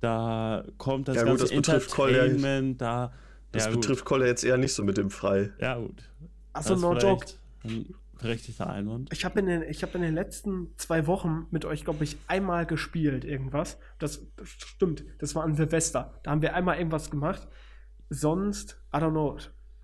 [0.00, 3.12] da kommt das ja, ganze gut, das Entertainment, da
[3.56, 5.50] das ja, betrifft Kolle jetzt eher nicht so mit dem Frei.
[5.60, 6.02] Ja, gut.
[6.52, 7.26] Achso, no joke.
[7.64, 9.12] Ein berechtigter Einwand.
[9.12, 12.66] Ich habe in, den, hab in den letzten zwei Wochen mit euch, glaube ich, einmal
[12.66, 13.78] gespielt, irgendwas.
[13.98, 16.14] Das, das, stimmt, das war an Silvester.
[16.22, 17.46] Da haben wir einmal irgendwas gemacht.
[18.08, 19.36] Sonst, I don't know.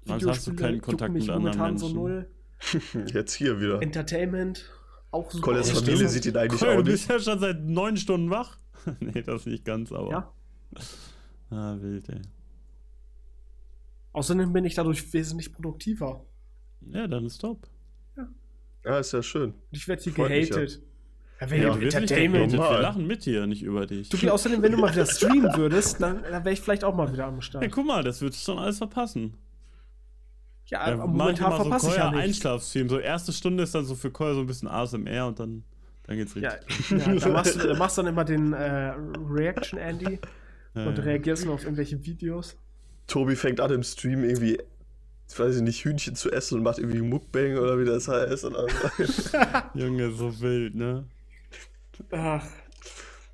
[0.05, 1.79] Sonst hast du keinen Kontakt mit anderen Menschen.
[1.79, 2.31] so null.
[3.13, 3.83] Jetzt hier wieder.
[3.83, 4.71] Entertainment,
[5.11, 5.45] auch super.
[5.45, 6.87] Kolles Familie sieht ihn eigentlich Koll, auch nicht.
[6.87, 8.59] Du bist ja schon seit neun Stunden wach.
[9.01, 10.11] nee, das nicht ganz, aber.
[10.11, 10.33] Ja.
[11.51, 12.23] Ah, wild, ey.
[14.13, 16.25] Außerdem bin ich dadurch wesentlich produktiver.
[16.81, 17.67] Ja, dann ist top.
[18.17, 18.29] Ja,
[18.85, 19.55] ja ist ja schön.
[19.71, 20.83] ich werde hier gehatet.
[21.41, 22.53] Ja, wenn ja, Entertainment.
[22.53, 24.09] Wir lachen mit dir, nicht über dich.
[24.11, 27.13] Du, außerdem, wenn du mal wieder streamen würdest, dann, dann wäre ich vielleicht auch mal
[27.13, 27.65] wieder am Start.
[27.65, 29.35] Ja, guck mal, das würdest du schon alles verpassen.
[30.67, 32.21] Ja, ja momentan verpasse so ich ja nicht.
[32.21, 32.89] Einschlafstream.
[32.89, 35.65] So erste Stunde ist dann so für Koya so ein bisschen ASMR und dann,
[36.05, 36.91] dann geht's richtig.
[36.91, 38.95] Ja, ja da machst du da machst dann immer den äh,
[39.29, 40.21] Reaction Andy
[40.75, 42.57] und reagierst nur auf irgendwelche Videos.
[43.13, 44.59] Tobi fängt an im Stream irgendwie,
[45.29, 48.47] ich weiß nicht, Hühnchen zu essen und macht irgendwie Mukbang oder wie das heißt.
[48.47, 49.39] Oder so.
[49.79, 51.05] Junge, so wild, ne?
[52.11, 52.43] Ach.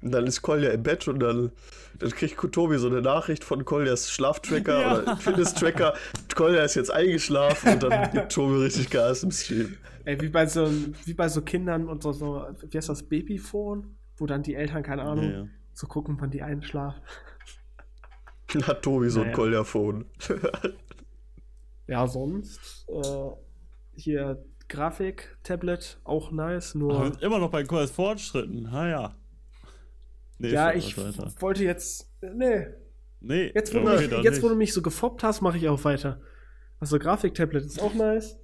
[0.02, 1.52] Und dann ist Kolja im Bett und dann,
[2.00, 4.98] dann kriegt Tobi so eine Nachricht von Koljas Schlaftracker ja.
[4.98, 5.94] oder Fitness-Tracker.
[6.34, 9.76] Kolja ist jetzt eingeschlafen und dann gibt Tobi richtig Gas im Stream.
[10.04, 10.68] Ey, wie bei so,
[11.04, 13.96] wie bei so Kindern und so, so wie heißt das, Babyphone?
[14.16, 15.46] Wo dann die Eltern, keine Ahnung, ja, ja.
[15.72, 17.00] so gucken, wann die einschlafen.
[18.66, 19.30] Hat Tobi so naja.
[19.30, 20.06] ein Koljaphon.
[21.86, 23.30] ja, sonst äh,
[23.94, 26.94] hier Grafik, Tablet, auch nice, nur.
[26.94, 29.16] Aber immer noch bei Koljas Fortschritten, ha ja.
[30.38, 31.32] Nee, ja, ich weiter.
[31.40, 32.10] wollte jetzt.
[32.20, 32.66] Nee.
[33.20, 35.82] Nee, jetzt, wo, okay, du, jetzt, wo du mich so gefoppt hast, mache ich auch
[35.84, 36.20] weiter.
[36.78, 38.38] Also Grafik-Tablet ist auch nice.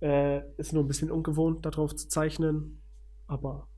[0.00, 2.82] Äh, ist nur ein bisschen ungewohnt, darauf zu zeichnen.
[3.28, 3.68] Aber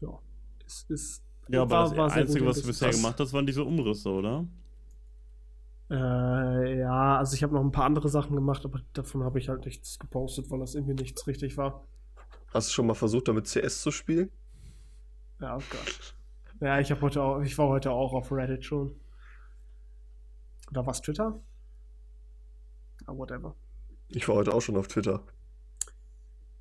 [0.00, 0.18] ja,
[0.66, 3.64] es ist ja, aber war, das war Einzige, was du bisher gemacht hast, waren diese
[3.64, 4.46] Umrisse, oder?
[5.90, 9.48] Äh, ja, also ich habe noch ein paar andere Sachen gemacht, aber davon habe ich
[9.48, 11.84] halt nichts gepostet, weil das irgendwie nichts richtig war.
[12.52, 14.30] Hast du schon mal versucht, damit CS zu spielen?
[15.40, 16.14] Ja, oh Gott.
[16.60, 18.94] Ja, ich habe heute auch, ich war heute auch auf Reddit schon.
[20.70, 21.40] Oder was Twitter?
[23.06, 23.56] Ah, whatever.
[24.08, 25.24] Ich war heute auch schon auf Twitter.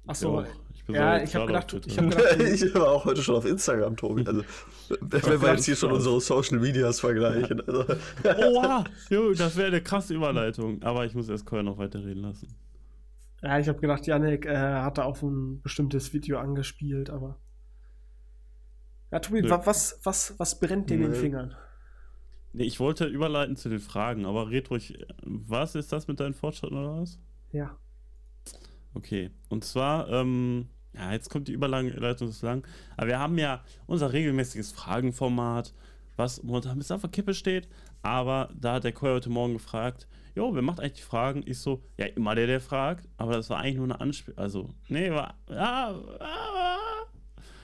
[0.09, 0.43] Achso,
[0.87, 4.25] ja, ich habe gedacht, ich, hab gedacht ich war auch heute schon auf Instagram, Tobi.
[4.25, 4.43] Also,
[5.01, 7.61] wenn wir jetzt hier schon unsere Social Medias vergleichen.
[7.61, 7.85] Also.
[8.23, 10.81] Oha, jo, das wäre eine krasse Überleitung.
[10.81, 12.47] Aber ich muss erst Koya noch weiterreden lassen.
[13.43, 17.37] Ja, ich habe gedacht, Janik äh, hat da auf ein bestimmtes Video angespielt, aber.
[19.11, 19.49] Ja, Tobi, Nö.
[19.51, 21.55] was, was, was brennt dir in den Fingern?
[22.53, 24.97] Nee, ich wollte überleiten zu den Fragen, aber red ruhig.
[25.21, 27.19] Was ist das mit deinen Fortschritten oder was?
[27.51, 27.77] Ja.
[28.99, 32.67] Okay, und zwar, ähm, ja, jetzt kommt die Überleitung zu lang.
[32.97, 35.73] Aber wir haben ja unser regelmäßiges Fragenformat,
[36.17, 37.69] was momentan ein bisschen auf der Kippe steht.
[38.01, 41.43] Aber da hat der Koi heute Morgen gefragt, jo, wer macht eigentlich die Fragen?
[41.45, 43.07] Ich so, ja, immer der, der fragt.
[43.15, 44.37] Aber das war eigentlich nur eine Anspielung.
[44.37, 46.77] Also, nee, war, ja, ah,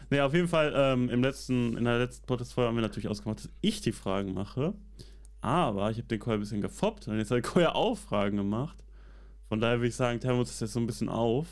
[0.10, 3.40] Nee, auf jeden Fall, ähm, im letzten, in der letzten Podcast-Folge haben wir natürlich ausgemacht,
[3.40, 4.74] dass ich die Fragen mache.
[5.42, 8.38] Aber ich habe den Koi ein bisschen gefoppt und jetzt hat der Koi auch Fragen
[8.38, 8.85] gemacht.
[9.48, 11.48] Von daher würde ich sagen, teilen wir uns das jetzt so ein bisschen auf.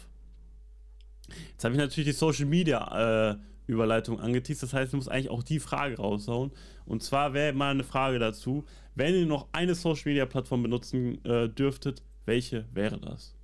[1.51, 3.37] Jetzt habe ich natürlich die Social Media äh,
[3.67, 4.63] Überleitung angeteased.
[4.63, 6.51] Das heißt, ich muss eigentlich auch die Frage raushauen.
[6.85, 8.65] Und zwar wäre mal eine Frage dazu:
[8.95, 13.35] Wenn ihr noch eine Social Media Plattform benutzen äh, dürftet, welche wäre das?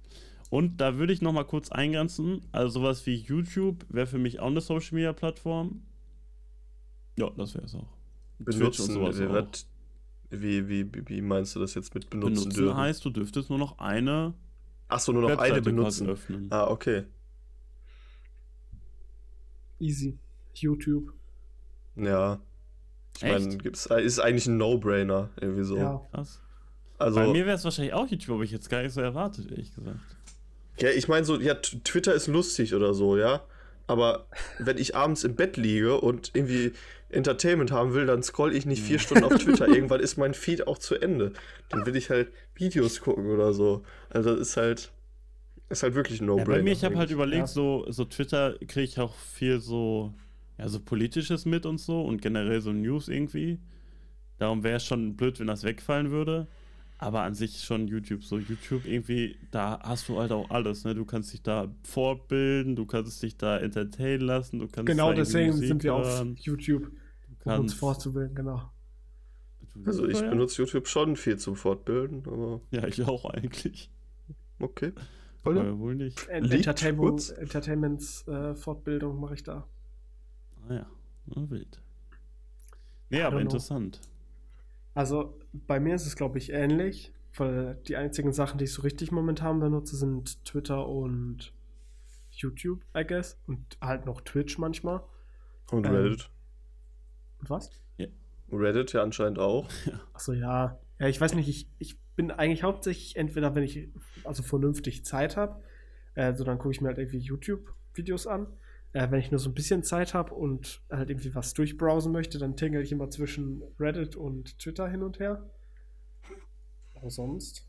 [0.50, 2.42] Und da würde ich noch mal kurz eingrenzen.
[2.52, 5.84] Also sowas wie YouTube wäre für mich auch eine Social Media Plattform.
[7.18, 7.88] Ja, das wäre es auch.
[8.40, 9.66] Benutzen, wird,
[10.30, 12.78] wie, wie, wie meinst du das jetzt mit benutzen, benutzen dürfen?
[12.78, 14.34] heißt, du dürftest nur noch eine.
[14.88, 16.10] Achso, nur noch Webseite eine benutzen.
[16.10, 16.48] Öffnen.
[16.52, 17.06] Ah, okay.
[19.80, 20.18] Easy.
[20.54, 21.14] YouTube.
[21.96, 22.40] Ja.
[23.18, 23.56] Ich meine,
[24.02, 25.78] ist eigentlich ein No-Brainer, irgendwie so.
[25.78, 26.42] Ja, krass.
[26.98, 29.50] Also, Bei mir wäre es wahrscheinlich auch YouTube, aber ich jetzt gar nicht so erwartet,
[29.52, 30.00] ehrlich gesagt.
[30.80, 33.44] Ja, ich meine so, ja, Twitter ist lustig oder so, ja.
[33.88, 34.28] Aber
[34.60, 36.74] wenn ich abends im Bett liege und irgendwie
[37.10, 39.68] Entertainment haben will, dann scroll ich nicht vier Stunden auf Twitter.
[39.76, 41.34] Irgendwann ist mein Feed auch zu Ende.
[41.70, 43.84] Dann will ich halt Videos gucken oder so.
[44.10, 44.92] Also das ist halt,
[45.70, 46.50] ist halt wirklich ein No-Brainer.
[46.50, 47.48] Ja, bei mir, ich habe halt überlegt, ja.
[47.48, 50.14] so, so Twitter kriege ich auch viel so,
[50.58, 53.60] ja, so Politisches mit und so und generell so News irgendwie.
[54.38, 56.48] Darum wäre es schon blöd, wenn das wegfallen würde.
[57.02, 58.24] Aber an sich schon YouTube.
[58.26, 60.84] So YouTube irgendwie, da hast du halt auch alles.
[60.84, 60.94] Ne?
[60.94, 65.52] Du kannst dich da fortbilden, du kannst dich da entertainen lassen, du kannst Genau deswegen
[65.52, 66.34] Musik sind wir hören.
[66.34, 66.92] auf YouTube,
[67.46, 68.70] um uns fortzubilden, genau.
[69.86, 72.60] Also ich benutze YouTube schon viel zum Fortbilden, aber.
[72.72, 73.90] Ja, ich auch eigentlich.
[74.60, 74.92] Okay.
[75.46, 76.28] Aber wohl nicht.
[76.28, 79.66] Entertainment, Entertainments äh, Fortbildung mache ich da.
[80.68, 80.86] Ah ja,
[81.28, 81.82] Na, wild.
[83.10, 84.02] Nee, aber interessant.
[85.00, 88.82] Also bei mir ist es, glaube ich, ähnlich, weil die einzigen Sachen, die ich so
[88.82, 91.54] richtig momentan benutze, sind Twitter und
[92.32, 93.40] YouTube, I guess.
[93.48, 95.02] Und halt noch Twitch manchmal.
[95.72, 96.30] Und ähm, Reddit.
[97.40, 97.72] Und was?
[97.98, 98.10] Yeah.
[98.52, 99.70] Reddit ja anscheinend auch.
[100.14, 100.78] Achso, ja.
[101.00, 103.88] Ja, ich weiß nicht, ich, ich bin eigentlich hauptsächlich entweder, wenn ich
[104.26, 105.64] also vernünftig Zeit habe,
[106.16, 108.48] äh, so dann gucke ich mir halt irgendwie YouTube-Videos an
[108.94, 112.40] äh, wenn ich nur so ein bisschen Zeit habe und halt irgendwie was durchbrowsen möchte,
[112.40, 115.50] dann tingle ich immer zwischen Reddit und Twitter hin und her.
[116.96, 117.68] Aber sonst.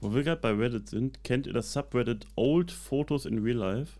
[0.00, 3.98] Wo wir gerade bei Reddit sind, kennt ihr das Subreddit Old Photos in Real Life?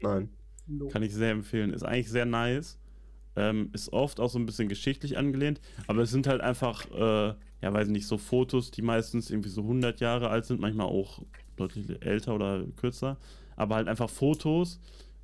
[0.00, 0.28] Nein.
[0.90, 1.72] Kann ich sehr empfehlen.
[1.72, 2.78] Ist eigentlich sehr nice.
[3.36, 7.34] Ähm, ist oft auch so ein bisschen geschichtlich angelehnt, aber es sind halt einfach, äh,
[7.62, 11.20] ja, weiß nicht, so Fotos, die meistens irgendwie so 100 Jahre alt sind, manchmal auch
[11.56, 13.16] deutlich älter oder kürzer,
[13.56, 14.80] aber halt einfach Fotos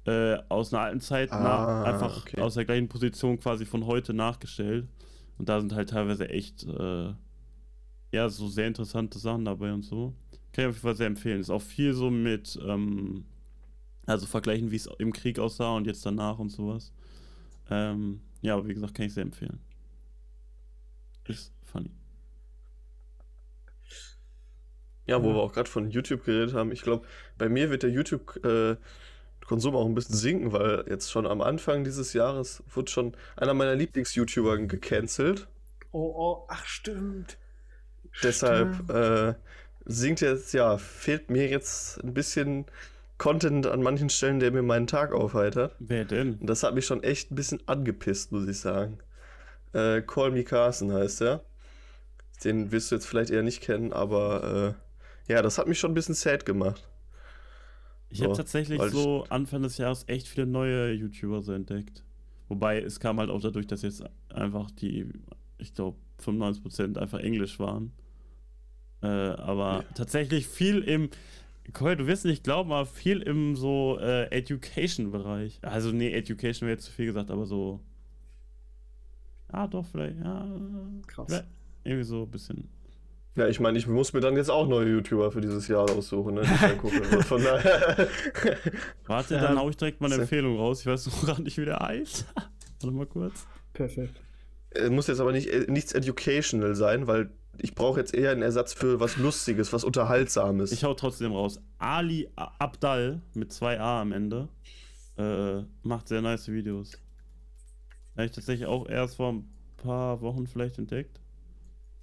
[0.06, 2.40] äh, aus einer alten Zeit, ah, nach, einfach okay.
[2.40, 4.88] aus der gleichen Position quasi von heute nachgestellt.
[5.38, 7.12] Und da sind halt teilweise echt, äh,
[8.12, 10.14] ja, so sehr interessante Sachen dabei und so.
[10.52, 11.40] Kann ich auf jeden Fall sehr empfehlen.
[11.40, 13.24] Ist auch viel so mit, ähm,
[14.06, 16.92] also vergleichen, wie es im Krieg aussah und jetzt danach und sowas.
[17.70, 19.60] Ähm, ja, aber wie gesagt, kann ich sehr empfehlen.
[21.24, 21.90] Ist funny.
[25.10, 27.04] Ja, wo wir auch gerade von YouTube geredet haben, ich glaube,
[27.36, 31.82] bei mir wird der YouTube-Konsum äh, auch ein bisschen sinken, weil jetzt schon am Anfang
[31.82, 35.48] dieses Jahres wurde schon einer meiner Lieblings-YouTuber gecancelt.
[35.90, 37.38] Oh, oh, ach stimmt.
[38.22, 38.90] Deshalb stimmt.
[38.90, 39.34] Äh,
[39.84, 42.66] sinkt jetzt, ja, fehlt mir jetzt ein bisschen
[43.18, 45.74] Content an manchen Stellen, der mir meinen Tag aufheitert.
[45.80, 46.34] Wer denn?
[46.34, 48.98] Und das hat mich schon echt ein bisschen angepisst, muss ich sagen.
[49.72, 51.44] Äh, Call Me Carson heißt er.
[52.44, 54.89] Den wirst du jetzt vielleicht eher nicht kennen, aber äh,
[55.30, 56.88] ja, das hat mich schon ein bisschen sad gemacht.
[58.08, 62.04] Ich so, habe tatsächlich so Anfang des Jahres echt viele neue YouTuber so entdeckt.
[62.48, 65.06] Wobei es kam halt auch dadurch, dass jetzt einfach die,
[65.58, 67.92] ich glaube, 95% einfach Englisch waren.
[69.02, 69.84] Äh, aber ja.
[69.94, 71.10] tatsächlich viel im,
[71.78, 75.60] Cool, du wirst nicht glauben, aber viel im so äh, Education-Bereich.
[75.62, 77.78] Also, nee, Education wäre jetzt zu viel gesagt, aber so.
[79.48, 80.48] Ah, doch, vielleicht, ja.
[81.06, 81.26] Krass.
[81.28, 81.46] Vielleicht
[81.84, 82.68] irgendwie so ein bisschen
[83.36, 86.34] ja, ich meine, ich muss mir dann jetzt auch neue YouTuber für dieses Jahr aussuchen,
[86.34, 86.44] ne?
[87.24, 88.08] Von daher.
[89.06, 90.80] Warte, dann hau ich direkt mal eine Empfehlung raus.
[90.80, 92.26] Ich weiß noch gar nicht, wie der heißt.
[92.80, 93.46] Warte mal kurz.
[93.72, 94.20] Perfekt.
[94.70, 98.42] Es muss jetzt aber nicht, äh, nichts educational sein, weil ich brauche jetzt eher einen
[98.42, 100.72] Ersatz für was Lustiges, was Unterhaltsames.
[100.72, 101.60] Ich hau trotzdem raus.
[101.78, 104.48] Ali Abdal mit zwei A am Ende
[105.18, 106.98] äh, macht sehr nice Videos.
[108.16, 111.20] Habe ich tatsächlich auch erst vor ein paar Wochen vielleicht entdeckt.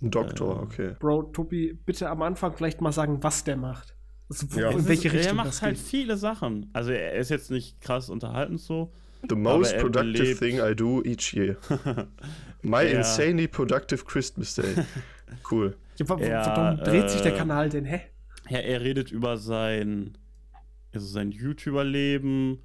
[0.02, 0.95] Ein Doktor, äh, okay.
[1.00, 3.95] Bro, Tobi, bitte am Anfang vielleicht mal sagen, was der macht.
[4.30, 4.70] Also, ja.
[4.72, 5.38] In welche Richtung?
[5.38, 5.86] Er macht halt geht.
[5.86, 6.70] viele Sachen.
[6.74, 8.91] Also er ist jetzt nicht krass unterhaltend so.
[9.28, 10.39] The most productive belebt.
[10.39, 11.58] thing I do each year.
[12.62, 13.00] My ja.
[13.00, 14.76] insanely productive Christmas Day.
[15.52, 15.76] Cool.
[15.98, 18.00] Ja, warum ja, dreht äh, sich der äh, Kanal denn, hä?
[18.50, 20.18] Ja, er redet über sein,
[20.93, 22.60] also sein YouTuber-Leben,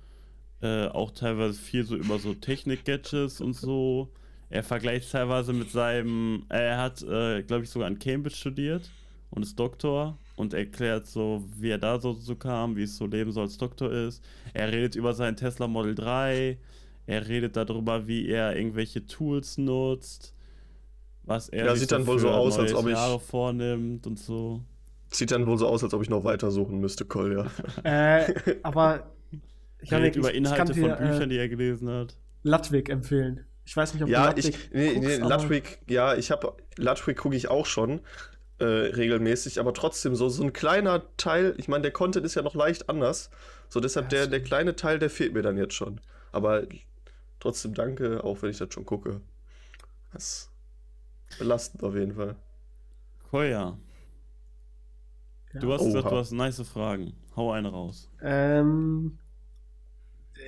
[0.60, 4.12] äh, auch teilweise viel so über so Technik-Gadgets und so.
[4.52, 8.90] Er vergleicht teilweise mit seinem, er hat, äh, glaube ich, sogar in Cambridge studiert
[9.30, 13.06] und ist Doktor und erklärt so, wie er da so, so kam, wie es so
[13.06, 14.22] leben soll als Doktor ist.
[14.52, 16.58] Er redet über seinen Tesla Model 3,
[17.06, 20.34] er redet darüber, wie er irgendwelche Tools nutzt,
[21.22, 24.18] was er ja, sieht so dann wohl so aus, als ob ich Jahre vornimmt und
[24.18, 24.60] so.
[25.08, 27.46] Sieht dann wohl so aus, als ob ich noch weitersuchen müsste, Kolja.
[27.84, 29.10] äh, aber
[29.80, 32.18] ich Janik, über Inhalte von dir, Büchern, äh, die er gelesen hat.
[32.42, 33.46] Ludwig empfehlen.
[33.64, 36.54] Ich weiß nicht, ob ja, du Ludwig ich, nee, guckst, nee, Ludwig, ja, ich habe
[36.76, 38.00] Ludwig gucke ich auch schon
[38.58, 41.54] äh, regelmäßig, aber trotzdem so so ein kleiner Teil.
[41.58, 43.30] Ich meine, der Content ist ja noch leicht anders,
[43.68, 46.00] so deshalb ja, der der kleine Teil, der fehlt mir dann jetzt schon.
[46.32, 46.64] Aber
[47.40, 49.20] trotzdem danke, auch wenn ich das schon gucke.
[50.12, 50.50] Das
[51.30, 52.36] ist belastend auf jeden Fall.
[53.30, 53.78] Koya.
[55.52, 55.60] Ja.
[55.60, 55.88] Du hast Oha.
[55.88, 57.14] gesagt, du hast nice Fragen.
[57.36, 58.10] Hau eine raus.
[58.20, 59.18] Ähm,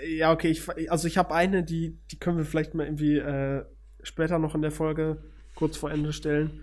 [0.07, 3.64] ja, okay, ich, also ich habe eine, die, die können wir vielleicht mal irgendwie äh,
[4.03, 5.22] später noch in der Folge
[5.55, 6.61] kurz vor Ende stellen.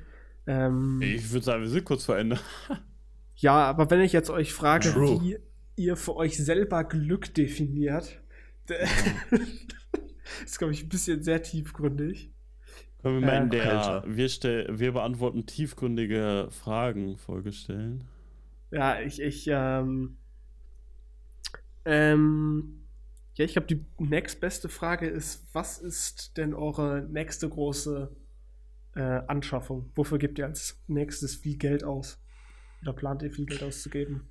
[0.47, 2.39] Ähm, ich würde sagen, wir sind kurz vor Ende.
[3.35, 5.21] ja, aber wenn ich jetzt euch frage, True.
[5.21, 5.37] wie
[5.75, 8.21] ihr für euch selber Glück definiert,
[10.45, 12.31] ist, glaube ich, ein bisschen sehr tiefgründig.
[13.01, 18.03] Können wir mal äh, in der wir, stell, wir beantworten tiefgründige Fragen Folge stellen?
[18.69, 20.17] Ja, ich, ich, ähm,
[21.83, 22.80] ähm,
[23.41, 28.15] ja, ich glaube, die nächstbeste Frage ist, was ist denn eure nächste große
[28.95, 29.89] äh, Anschaffung?
[29.95, 32.19] Wofür gebt ihr als nächstes viel Geld aus?
[32.83, 34.27] Oder plant ihr viel Geld auszugeben?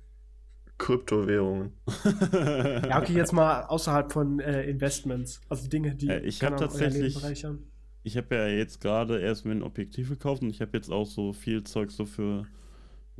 [0.77, 1.73] Kryptowährungen.
[2.33, 5.41] ja, okay, jetzt mal außerhalb von äh, Investments.
[5.49, 7.17] Also Dinge, die äh, ich habe tatsächlich,
[8.03, 11.05] ich habe ja jetzt gerade erst mir ein Objektiv gekauft und ich habe jetzt auch
[11.05, 12.47] so viel Zeug so für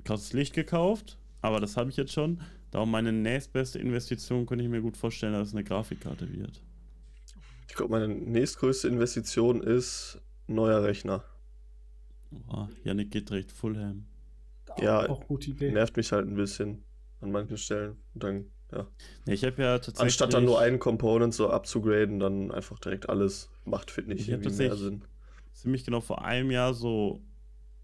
[0.05, 1.17] krasses Licht gekauft.
[1.41, 2.41] Aber das habe ich jetzt schon.
[2.71, 6.61] Darum meine nächstbeste Investition könnte ich mir gut vorstellen, dass es eine Grafikkarte wird.
[7.67, 11.23] Ich glaube, meine nächstgrößte Investition ist neuer Rechner.
[12.47, 14.07] Oh, Yannick geht direkt Fulham.
[14.79, 15.71] Ja, auch gute Idee.
[15.71, 16.83] nervt mich halt ein bisschen
[17.19, 17.97] an manchen Stellen.
[18.13, 18.87] Und dann, ja.
[19.25, 20.01] ja ich habe ja tatsächlich.
[20.01, 23.49] Anstatt dann nur einen Component so abzugraden, dann einfach direkt alles.
[23.65, 25.03] Macht, finde ich, irgendwie mehr Sinn.
[25.53, 27.21] Ziemlich genau vor einem Jahr so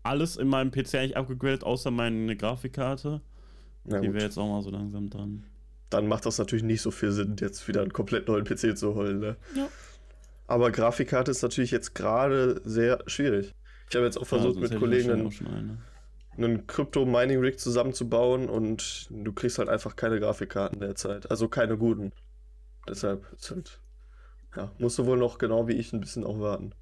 [0.03, 3.21] alles in meinem PC eigentlich abgegradet, außer meine Grafikkarte.
[3.87, 5.43] Ja, die wäre jetzt auch mal so langsam dran.
[5.89, 8.95] Dann macht das natürlich nicht so viel Sinn, jetzt wieder einen komplett neuen PC zu
[8.95, 9.19] holen.
[9.19, 9.37] Ne?
[9.55, 9.69] Ja.
[10.47, 13.53] Aber Grafikkarte ist natürlich jetzt gerade sehr schwierig.
[13.89, 15.81] Ich habe jetzt auch versucht, ja, mit Kollegen einen,
[16.37, 21.31] einen Crypto-Mining-Rig zusammenzubauen und du kriegst halt einfach keine Grafikkarten derzeit.
[21.31, 22.11] Also keine guten.
[22.87, 23.81] Deshalb ist halt,
[24.55, 26.73] ja, musst du wohl noch genau wie ich ein bisschen auch warten.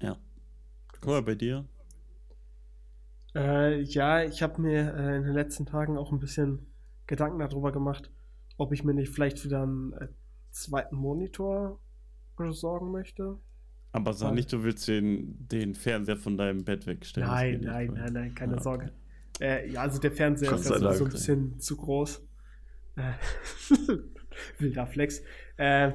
[0.00, 0.18] Ja.
[0.92, 1.64] Guck mal, bei dir?
[3.34, 6.66] Äh, ja, ich habe mir äh, in den letzten Tagen auch ein bisschen
[7.06, 8.10] Gedanken darüber gemacht,
[8.58, 10.08] ob ich mir nicht vielleicht wieder einen äh,
[10.50, 11.80] zweiten Monitor
[12.36, 13.38] besorgen möchte.
[13.92, 17.28] Aber sag Weil, nicht, du willst den, den Fernseher von deinem Bett wegstellen.
[17.28, 18.92] Nein, nein, nein, nein, keine ah, Sorge.
[19.40, 22.26] Äh, ja, also der Fernseher Gott ist also so ein bisschen zu groß.
[22.96, 23.12] Äh,
[24.58, 25.22] wilder Flex.
[25.56, 25.92] Äh,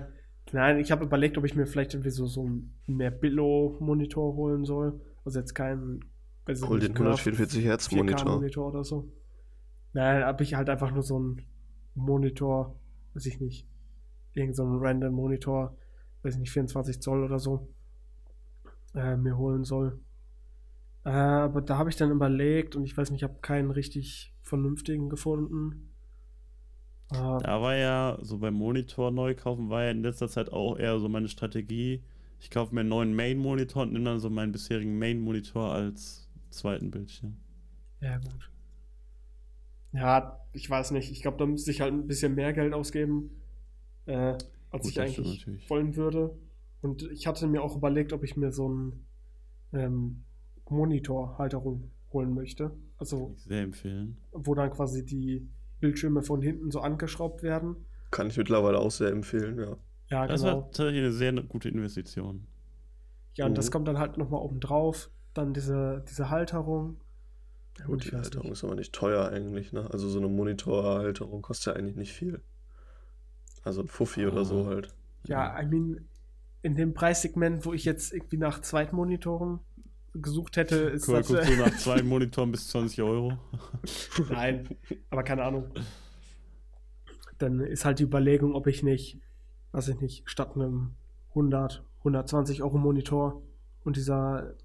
[0.51, 4.65] nein, ich habe überlegt, ob ich mir vielleicht irgendwie so, so einen mehr Billo-Monitor holen
[4.65, 5.01] soll.
[5.25, 6.05] Also jetzt keinen
[6.47, 8.35] Hol den 144 Hertz Monitor.
[8.35, 9.11] Monitor oder so.
[9.93, 11.41] Nein, habe ich halt einfach nur so einen
[11.95, 12.79] Monitor,
[13.13, 13.67] weiß ich nicht,
[14.33, 15.75] irgend so einen random Monitor,
[16.21, 17.67] weiß ich nicht, 24 Zoll oder so,
[18.93, 19.99] äh, mir holen soll.
[21.03, 24.33] Äh, aber da habe ich dann überlegt und ich weiß nicht, ich habe keinen richtig
[24.41, 25.93] vernünftigen gefunden.
[27.11, 30.77] Äh, da war ja so beim Monitor neu kaufen, war ja in letzter Zeit auch
[30.77, 32.03] eher so meine Strategie.
[32.39, 36.26] Ich kaufe mir einen neuen Main-Monitor und nehme dann so meinen bisherigen Main-Monitor als
[36.57, 37.37] zweiten Bildschirm.
[38.01, 38.51] Ja, gut.
[39.93, 41.11] Ja, ich weiß nicht.
[41.11, 43.31] Ich glaube, da müsste ich halt ein bisschen mehr Geld ausgeben,
[44.05, 44.37] äh,
[44.69, 46.37] als gut, ich eigentlich wollen würde.
[46.81, 49.05] Und ich hatte mir auch überlegt, ob ich mir so einen
[49.73, 50.23] ähm,
[50.69, 52.71] Monitorhalterung holen möchte.
[52.97, 54.17] Also sehr empfehlen.
[54.31, 55.47] Wo dann quasi die
[55.79, 57.75] Bildschirme von hinten so angeschraubt werden.
[58.11, 59.77] Kann ich mittlerweile auch sehr empfehlen, ja.
[60.09, 60.57] Ja, das genau.
[60.57, 62.47] war tatsächlich eine sehr gute Investition.
[63.33, 63.55] Ja, und mhm.
[63.55, 66.97] das kommt dann halt nochmal oben drauf dann diese, diese Halterung.
[67.79, 69.87] Ja, gut, die Halterung ist aber nicht teuer eigentlich, ne?
[69.91, 72.41] Also so eine Monitorhalterung kostet ja eigentlich nicht viel.
[73.63, 74.29] Also ein Fuffi ah.
[74.29, 74.67] oder so ah.
[74.67, 74.93] halt.
[75.25, 76.07] Ja, I mean,
[76.61, 79.59] in dem Preissegment, wo ich jetzt irgendwie nach Zweitmonitoren
[80.13, 81.27] gesucht hätte, ist cool, das...
[81.27, 83.37] Guckst du äh, nach zwei Monitoren bis 20 Euro?
[84.29, 84.67] Nein,
[85.09, 85.71] aber keine Ahnung.
[87.37, 89.21] Dann ist halt die Überlegung, ob ich nicht,
[89.71, 90.95] weiß ich nicht, statt einem
[91.29, 93.43] 100, 120 Euro Monitor
[93.83, 94.55] und dieser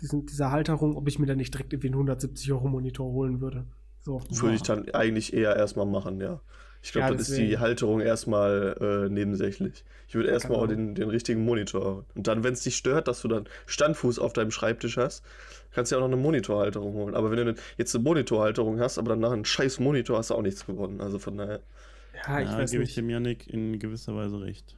[0.00, 3.40] diesen, dieser Halterung, ob ich mir dann nicht direkt irgendwie einen 170 Euro Monitor holen
[3.40, 3.66] würde.
[4.00, 4.20] So.
[4.30, 6.40] Würde ich dann eigentlich eher erstmal machen, ja.
[6.82, 9.84] Ich glaube, ja, dann ist die Halterung erstmal äh, nebensächlich.
[10.06, 12.04] Ich würde erstmal auch den, den richtigen Monitor.
[12.14, 15.24] Und dann, wenn es dich stört, dass du dann Standfuß auf deinem Schreibtisch hast,
[15.70, 17.14] kannst du ja auch noch eine Monitorhalterung holen.
[17.14, 20.42] Aber wenn du jetzt eine Monitorhalterung hast, aber danach einen scheiß Monitor, hast du auch
[20.42, 21.00] nichts gewonnen.
[21.00, 21.60] Also von daher.
[22.26, 24.76] Ja, ich ja, weiß gebe ich dem Janik in gewisser Weise recht.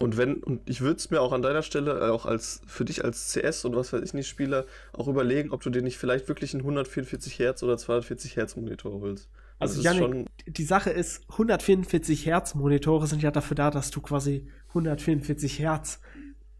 [0.00, 2.84] Und wenn, und ich würde es mir auch an deiner Stelle, äh, auch als für
[2.84, 5.98] dich als CS und was weiß ich nicht Spieler, auch überlegen, ob du dir nicht
[5.98, 9.28] vielleicht wirklich einen 144 Hertz oder 240 Hertz Monitor holst.
[9.58, 14.00] Also, also Janik, die Sache ist, 144 Hertz Monitore sind ja dafür da, dass du
[14.00, 16.00] quasi 144 Hertz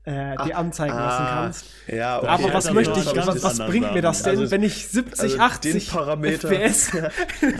[0.08, 1.66] äh, dir anzeigen ah, lassen kannst.
[1.86, 2.26] Ja, okay.
[2.28, 5.38] Aber was möchte ich, was, was bringt mir das denn, also, wenn ich 70, also
[5.38, 6.90] 80 Parameter, FPS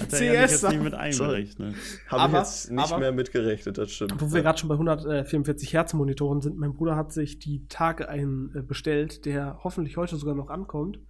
[0.09, 1.75] CS ja nicht mit einberechnet.
[2.09, 4.15] Habe ich jetzt nicht aber, mehr mitgerechnet, das stimmt.
[4.19, 8.09] Wo wir gerade schon bei 144 Hertz Monitoren sind, mein Bruder hat sich die Tage
[8.09, 11.01] einen äh, bestellt, der hoffentlich heute sogar noch ankommt.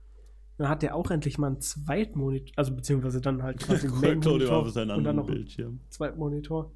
[0.57, 4.65] Dann hat der auch endlich mal einen Zweitmonitor, also beziehungsweise dann halt quasi einen Main-Monitor
[4.65, 6.73] und dann noch einen Zweitmonitor.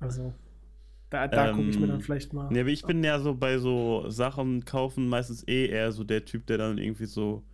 [0.00, 0.32] Also
[1.14, 2.52] da, da ähm, gucke ich mir dann ähm, vielleicht mal.
[2.54, 6.24] Ja, aber ich bin ja so bei so Sachen kaufen meistens eh eher so der
[6.24, 7.44] Typ, der dann irgendwie so.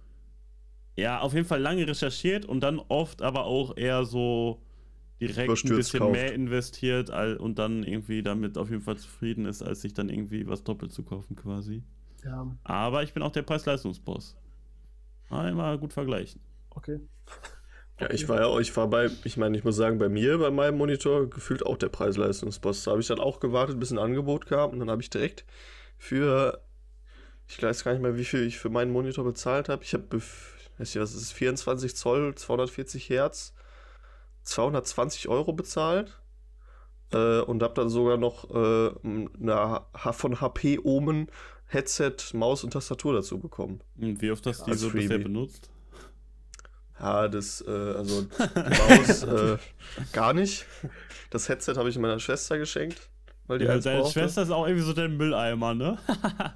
[0.96, 4.62] Ja, auf jeden Fall lange recherchiert und dann oft aber auch eher so
[5.20, 6.12] direkt ein bisschen kauft.
[6.12, 10.46] mehr investiert und dann irgendwie damit auf jeden Fall zufrieden ist, als sich dann irgendwie
[10.46, 11.82] was doppelt zu kaufen quasi.
[12.24, 12.56] Ja.
[12.64, 14.36] Aber ich bin auch der Preis-Leistungsboss.
[15.28, 16.40] Mal gut vergleichen.
[16.70, 17.00] Okay.
[18.00, 20.50] Ja, ich war ja, ich war bei, ich meine, ich muss sagen, bei mir, bei
[20.50, 22.84] meinem Monitor, gefühlt auch der Preis-Leistungsboss.
[22.84, 25.44] Da habe ich dann auch gewartet, bis ein Angebot kam und dann habe ich direkt
[25.98, 26.62] für,
[27.46, 29.84] ich weiß gar nicht mehr, wie viel ich für meinen Monitor bezahlt habe.
[29.84, 30.24] Ich habe, weiß
[30.78, 33.52] nicht, was ist 24 Zoll, 240 Hertz,
[34.44, 36.18] 220 Euro bezahlt
[37.12, 39.82] äh, und habe dann sogar noch äh, eine
[40.12, 41.28] von HP Omen
[41.66, 43.80] Headset, Maus und Tastatur dazu bekommen.
[43.96, 45.70] Und wie oft hast du diese bisher benutzt?
[47.00, 49.56] Ja, das, äh, also die Maus äh,
[50.12, 50.66] gar nicht.
[51.30, 53.08] Das Headset habe ich meiner Schwester geschenkt.
[53.46, 54.20] Weil die ja, deine brauchte.
[54.20, 55.98] Schwester ist auch irgendwie so der Mülleimer, ne?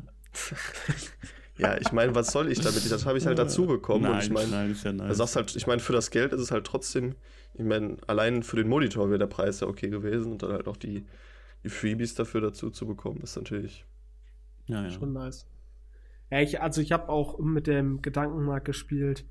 [1.59, 2.91] ja, ich meine, was soll ich damit?
[2.91, 4.03] Das habe ich halt dazu bekommen.
[4.03, 5.17] Nein, und ich meine, nein, ist ja nice.
[5.17, 7.15] sagst halt, ich meine, für das Geld ist es halt trotzdem,
[7.55, 10.69] ich meine, allein für den Monitor wäre der Preis ja okay gewesen und dann halt
[10.69, 11.07] auch die,
[11.65, 13.85] die Freebies dafür dazu zu bekommen, ist natürlich
[14.67, 14.91] ja, ja.
[14.91, 15.47] schon nice.
[16.31, 19.25] Ja, ich, also ich habe auch mit dem Gedankenmarkt gespielt,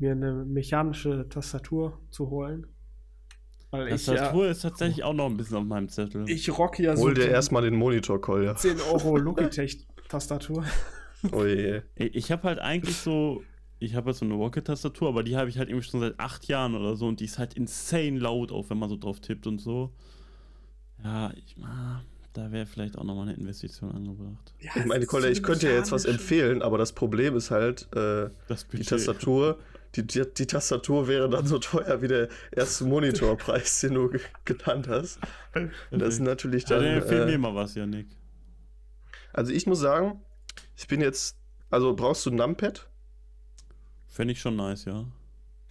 [0.00, 2.66] mir eine mechanische Tastatur zu holen.
[3.70, 6.28] Weil Tastatur ja, ist tatsächlich auch noch ein bisschen auf meinem Zettel.
[6.28, 7.04] Ich rock ja so.
[7.04, 8.56] Hol dir erstmal den Monitor, Kolja.
[8.56, 10.64] 10 Euro Logitech-Tastatur.
[11.32, 11.82] Oh je.
[11.94, 13.42] Ich habe halt eigentlich so.
[13.78, 16.46] Ich habe jetzt so eine Rocket-Tastatur, aber die habe ich halt irgendwie schon seit acht
[16.48, 19.46] Jahren oder so und die ist halt insane laut, auch wenn man so drauf tippt
[19.46, 19.94] und so.
[21.02, 21.56] Ja, ich.
[21.62, 24.54] Ah, da wäre vielleicht auch nochmal eine Investition angebracht.
[24.60, 27.88] Ja, ich meine, Kolja, ich könnte ja jetzt was empfehlen, aber das Problem ist halt,
[27.94, 28.28] äh,
[28.72, 29.58] die Tastatur
[29.96, 34.10] die, die, die, Tastatur wäre dann so teuer wie der erste Monitorpreis, den du
[34.44, 35.18] genannt hast.
[35.90, 36.84] Das ist natürlich dann.
[36.84, 38.06] Ja, äh, mir mal was, Janik.
[39.32, 40.22] Also ich muss sagen,
[40.76, 41.36] ich bin jetzt.
[41.70, 42.88] Also brauchst du ein Numpad?
[44.08, 45.06] Fände ich schon nice, ja.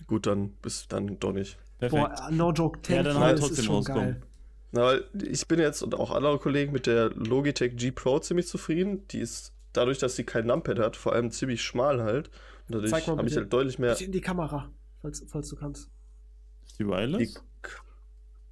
[0.07, 1.57] Gut, dann bist dann doch nicht.
[1.77, 2.15] Perfekt.
[2.15, 4.23] Boah, no joke, 10 ja, dann halt trotzdem rauskommen.
[4.71, 8.47] Na, weil ich bin jetzt und auch andere Kollegen mit der Logitech G Pro ziemlich
[8.47, 9.07] zufrieden.
[9.09, 12.29] Die ist dadurch, dass sie kein Numpad hat, vor allem ziemlich schmal halt.
[12.69, 13.99] Dadurch habe ich halt deutlich mehr.
[13.99, 15.89] in die Kamera, falls, falls du kannst.
[16.65, 17.33] Ist die wireless?
[17.33, 17.39] Die,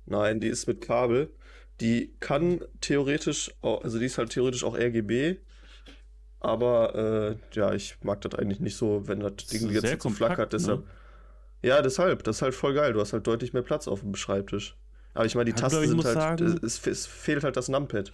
[0.05, 1.31] nein, die ist mit Kabel.
[1.79, 5.37] Die kann theoretisch, auch, also die ist halt theoretisch auch RGB.
[6.39, 10.53] Aber äh, ja, ich mag das eigentlich nicht so, wenn das Ding jetzt so flackert.
[10.53, 10.87] Deshalb, ne?
[11.61, 12.93] Ja, deshalb, das ist halt voll geil.
[12.93, 14.75] Du hast halt deutlich mehr Platz auf dem Schreibtisch.
[15.13, 16.13] Aber ich meine, die Tasten sind halt.
[16.13, 18.11] Sagen, es, es, fehlt halt das Numpad.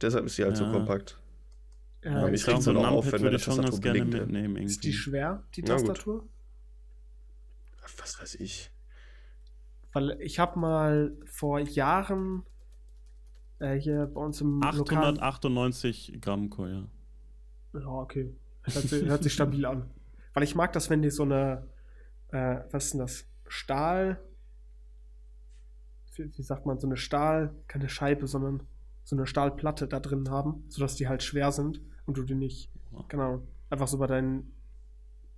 [0.00, 0.64] Deshalb ist sie halt ja.
[0.64, 1.19] so kompakt.
[2.02, 4.56] Ja, mich regt so auf, wenn würde ich schon ganz gerne mitnehmen.
[4.56, 4.64] Irgendwie.
[4.64, 6.26] Ist die schwer, die Tastatur?
[7.98, 8.70] Was weiß ich.
[9.92, 12.44] Weil ich habe mal vor Jahren
[13.58, 16.88] äh, hier bei uns im 898 Lokal Gramm Koya.
[17.74, 18.34] Ja, okay.
[18.62, 19.90] Hört sich, hört sich stabil an.
[20.32, 21.66] Weil ich mag das, wenn die so eine,
[22.28, 23.26] äh, was ist denn das?
[23.46, 24.20] Stahl,
[26.14, 28.62] wie, wie sagt man, so eine Stahl, keine Scheibe, sondern
[29.02, 31.80] so eine Stahlplatte da drin haben, sodass die halt schwer sind
[32.10, 32.68] und du die nicht,
[33.06, 33.40] genau,
[33.70, 34.52] einfach so bei deinen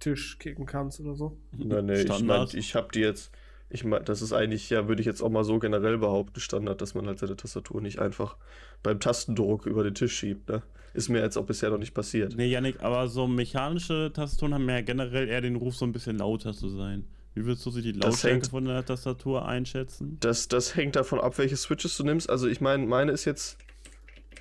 [0.01, 1.37] Tisch kicken kannst oder so.
[1.55, 3.31] Nein, nee, ich meine, ich habe die jetzt,
[3.68, 6.81] ich meine, das ist eigentlich, ja, würde ich jetzt auch mal so generell behaupten, Standard,
[6.81, 8.39] dass man halt seine Tastatur nicht einfach
[8.83, 10.62] beim Tastendruck über den Tisch schiebt, ne?
[10.95, 12.37] Ist mir jetzt auch bisher noch nicht passiert.
[12.37, 16.16] Nee, Janik, aber so mechanische Tastaturen haben ja generell eher den Ruf, so ein bisschen
[16.18, 17.05] lauter zu sein.
[17.35, 20.16] Wie würdest du sie die Lautstärke hängt, von der Tastatur einschätzen?
[20.20, 22.29] Das, das hängt davon ab, welche Switches du nimmst.
[22.31, 23.59] Also ich meine, meine ist jetzt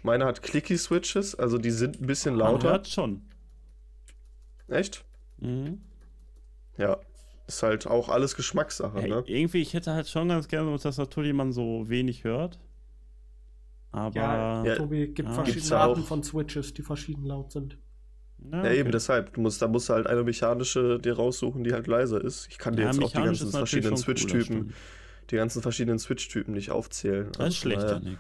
[0.04, 2.64] meine hat Clicky-Switches, also die sind ein bisschen lauter.
[2.64, 3.22] Man hört schon.
[4.68, 5.04] Echt?
[5.40, 5.82] Mhm.
[6.78, 6.98] Ja.
[7.48, 9.24] Ist halt auch alles Geschmackssache, ja, ne?
[9.26, 12.60] Irgendwie, ich hätte halt schon ganz gerne so eine Tastatur, die man so wenig hört.
[13.92, 14.16] Aber.
[14.16, 15.36] Ja, ja Tobi, gibt ja.
[15.36, 17.78] verschiedene Arten von Switches, die verschieden laut sind.
[18.40, 18.68] Ja, okay.
[18.68, 19.34] ja, eben deshalb.
[19.34, 22.48] Du musst, da musst du halt eine mechanische dir raussuchen, die halt leiser ist.
[22.50, 24.74] Ich kann dir jetzt auch die ganzen verschiedenen Switch-Typen,
[25.30, 27.28] die ganzen verschiedenen Switch-Typen nicht aufzählen.
[27.34, 28.18] Das ist also, schlecht, naja.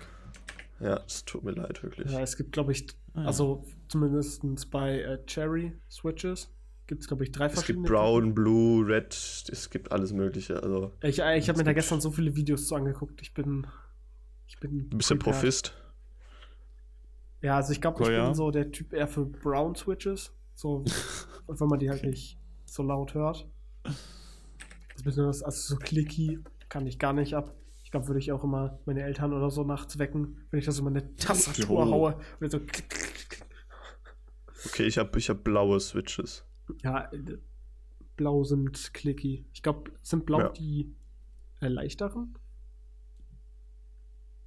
[0.81, 2.11] Ja, es tut mir leid, wirklich.
[2.11, 3.27] Ja, es gibt, glaube ich, ah, ja.
[3.27, 6.49] also zumindest bei äh, Cherry Switches
[6.87, 7.85] gibt es, glaube ich, drei es verschiedene.
[7.85, 10.61] Es gibt Brown, Blue, Red, es gibt alles Mögliche.
[10.61, 13.21] Also, ich äh, ich habe mir da gestern so viele Videos zu angeguckt.
[13.21, 13.67] Ich bin.
[14.47, 14.89] Ich bin.
[14.91, 15.73] Ein bisschen Profist.
[17.41, 20.33] Ja, also ich glaube, ich bin so der Typ eher für Brown Switches.
[20.53, 20.83] So,
[21.47, 23.47] wenn man die halt nicht so laut hört.
[23.83, 27.55] Das besonders, also so clicky kann ich gar nicht ab.
[27.91, 30.77] Ich glaube, würde ich auch immer meine Eltern oder so nachts wecken, wenn ich das
[30.77, 32.17] so meine Tastatur haue.
[32.39, 32.61] Und so
[34.65, 36.45] okay, ich habe ich hab blaue Switches.
[36.83, 37.11] Ja,
[38.15, 39.45] blau sind clicky.
[39.51, 40.49] Ich glaube, sind blau ja.
[40.51, 40.95] die
[41.59, 42.37] äh, leichteren?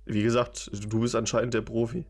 [0.07, 2.07] Wie gesagt, du bist anscheinend der Profi.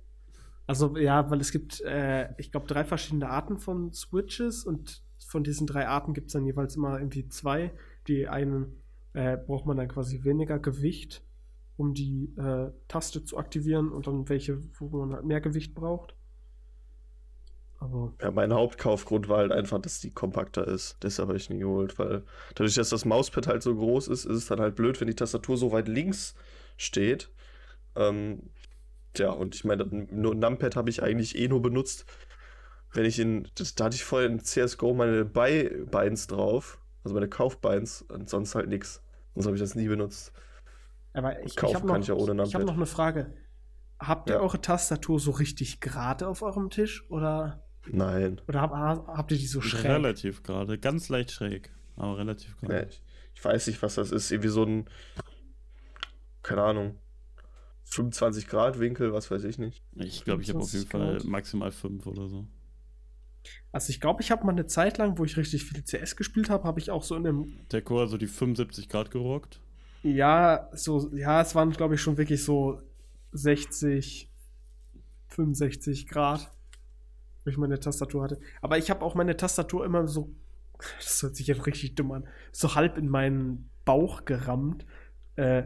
[0.68, 5.42] Also ja, weil es gibt, äh, ich glaube, drei verschiedene Arten von Switches und von
[5.42, 7.72] diesen drei Arten gibt es dann jeweils immer irgendwie zwei.
[8.06, 11.23] Die einen äh, braucht man dann quasi weniger Gewicht,
[11.76, 16.14] um die äh, Taste zu aktivieren und dann welche, wo man halt mehr Gewicht braucht.
[17.78, 20.96] Aber ja, mein Hauptkaufgrund war halt einfach, dass die kompakter ist.
[21.02, 22.22] Deshalb habe ich nie geholt, weil
[22.54, 25.14] dadurch, dass das Mauspad halt so groß ist, ist es dann halt blöd, wenn die
[25.14, 26.34] Tastatur so weit links
[26.76, 27.30] steht.
[27.94, 28.50] Ähm,
[29.16, 32.06] ja, und ich meine, nur Numpad habe ich eigentlich eh nur benutzt,
[32.92, 38.02] wenn ich in, da hatte ich vorher in CSGO meine Buy-Beins drauf, also meine Kaufbeins
[38.02, 39.02] und sonst halt nichts.
[39.34, 40.32] Sonst habe ich das nie benutzt.
[41.14, 42.48] Aber ich, Kaufen ich kann noch, ich ja ohne Numpad.
[42.48, 43.32] Ich habe noch eine Frage.
[44.00, 44.40] Habt ihr ja.
[44.40, 47.64] eure Tastatur so richtig gerade auf eurem Tisch oder?
[47.86, 48.40] Nein.
[48.48, 49.84] Oder hab, habt ihr die so schräg?
[49.84, 52.74] Relativ gerade, ganz leicht schräg, aber relativ gerade.
[52.74, 53.02] Ja, ich,
[53.34, 54.32] ich, weiß nicht, was das ist.
[54.32, 54.86] Irgendwie so ein,
[56.42, 56.98] keine Ahnung,
[57.84, 59.84] 25 Grad Winkel, was weiß ich nicht.
[59.94, 62.48] Ich glaube, ich habe auf jeden Fall maximal 5 oder so.
[63.70, 66.50] Also ich glaube, ich habe mal eine Zeit lang, wo ich richtig viel CS gespielt
[66.50, 67.60] habe, habe ich auch so in einem...
[67.70, 69.60] Der Core so die 75 Grad gerockt?
[70.04, 72.80] Ja, so, ja, es waren, glaube ich, schon wirklich so
[73.32, 74.30] 60,
[75.28, 76.52] 65 Grad,
[77.44, 78.38] wo ich meine Tastatur hatte.
[78.60, 80.30] Aber ich habe auch meine Tastatur immer so,
[80.98, 84.84] das hört sich jetzt richtig dumm an, so halb in meinen Bauch gerammt.
[85.36, 85.64] Äh,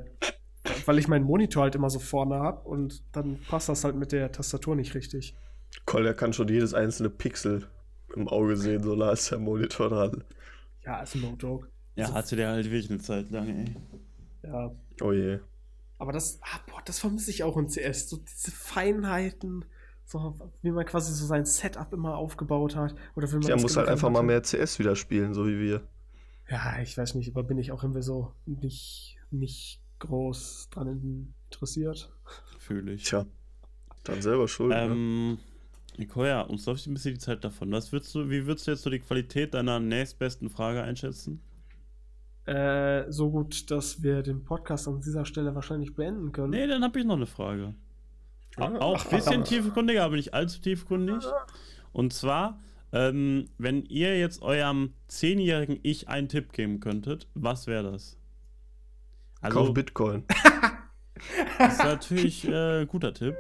[0.87, 4.13] weil ich meinen Monitor halt immer so vorne habe und dann passt das halt mit
[4.13, 5.35] der Tastatur nicht richtig.
[5.85, 7.67] Kolja kann schon jedes einzelne Pixel
[8.15, 10.25] im Auge sehen, so nah ist der Monitor dran.
[10.85, 11.69] Ja, ist no joke.
[11.97, 13.77] Ja, also, hatte der halt wirklich eine Zeit lang, ey.
[14.43, 14.73] Ja.
[15.01, 15.41] Oh je.
[15.99, 18.09] Aber das, ah, boah, das vermisse ich auch in CS.
[18.09, 19.65] So diese Feinheiten,
[20.05, 22.95] so wie man quasi so sein Setup immer aufgebaut hat.
[23.17, 25.83] Oder will man ja, muss halt einfach mal mehr CS wieder spielen, so wie wir.
[26.49, 32.11] Ja, ich weiß nicht, aber bin ich auch irgendwie so nicht, nicht groß dran interessiert.
[32.59, 33.05] Fühle ich.
[33.05, 33.27] Tja,
[34.05, 34.71] dann selber schuld.
[34.71, 34.83] Ne?
[34.83, 35.39] Ähm, ne?
[35.99, 37.73] Nikoya, uns läuft ein bisschen die Zeit davon.
[37.73, 41.43] Was würdest du, wie würdest du jetzt so die Qualität deiner nächstbesten Frage einschätzen?
[42.49, 46.51] Äh, so gut, dass wir den Podcast an dieser Stelle wahrscheinlich beenden können.
[46.51, 47.75] Nee, dann habe ich noch eine Frage.
[48.57, 48.81] Ja.
[48.81, 51.25] Auch ein bisschen tiefgründiger, aber nicht allzu tiefgründig.
[51.93, 52.59] Und zwar,
[52.93, 58.17] ähm, wenn ihr jetzt eurem zehnjährigen Ich einen Tipp geben könntet, was wäre das?
[59.43, 60.25] Also, Kauf Bitcoin.
[61.59, 63.37] das ist natürlich ein äh, guter Tipp.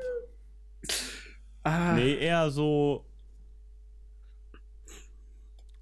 [1.63, 1.95] Ah.
[1.95, 3.07] Nee, eher so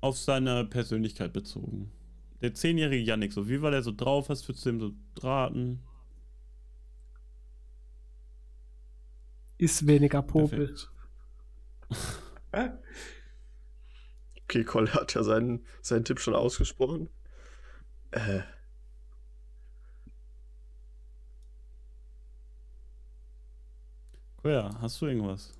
[0.01, 1.91] auf seine Persönlichkeit bezogen.
[2.41, 4.28] Der zehnjährige Yannick, so wie war der so drauf?
[4.28, 5.82] Was würdest du ihm so raten?
[9.59, 10.76] Ist weniger Popel.
[14.43, 17.09] okay, Cole hat ja seinen, seinen Tipp schon ausgesprochen.
[18.11, 18.43] Äh,
[24.45, 25.55] ja, hast du irgendwas?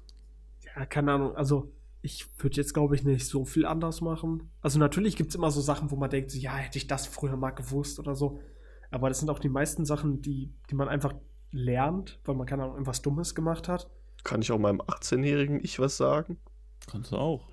[0.64, 1.35] Ja, keine Ahnung.
[1.37, 1.72] Also,
[2.03, 4.51] ich würde jetzt, glaube ich, nicht so viel anders machen.
[4.61, 7.07] Also, natürlich gibt es immer so Sachen, wo man denkt, so, ja, hätte ich das
[7.07, 8.40] früher mal gewusst oder so.
[8.90, 11.14] Aber das sind auch die meisten Sachen, die, die man einfach
[11.51, 13.90] lernt, weil man keine Ahnung, irgendwas Dummes gemacht hat.
[14.24, 16.38] Kann ich auch meinem 18-Jährigen ich was sagen?
[16.90, 17.49] Kannst du auch.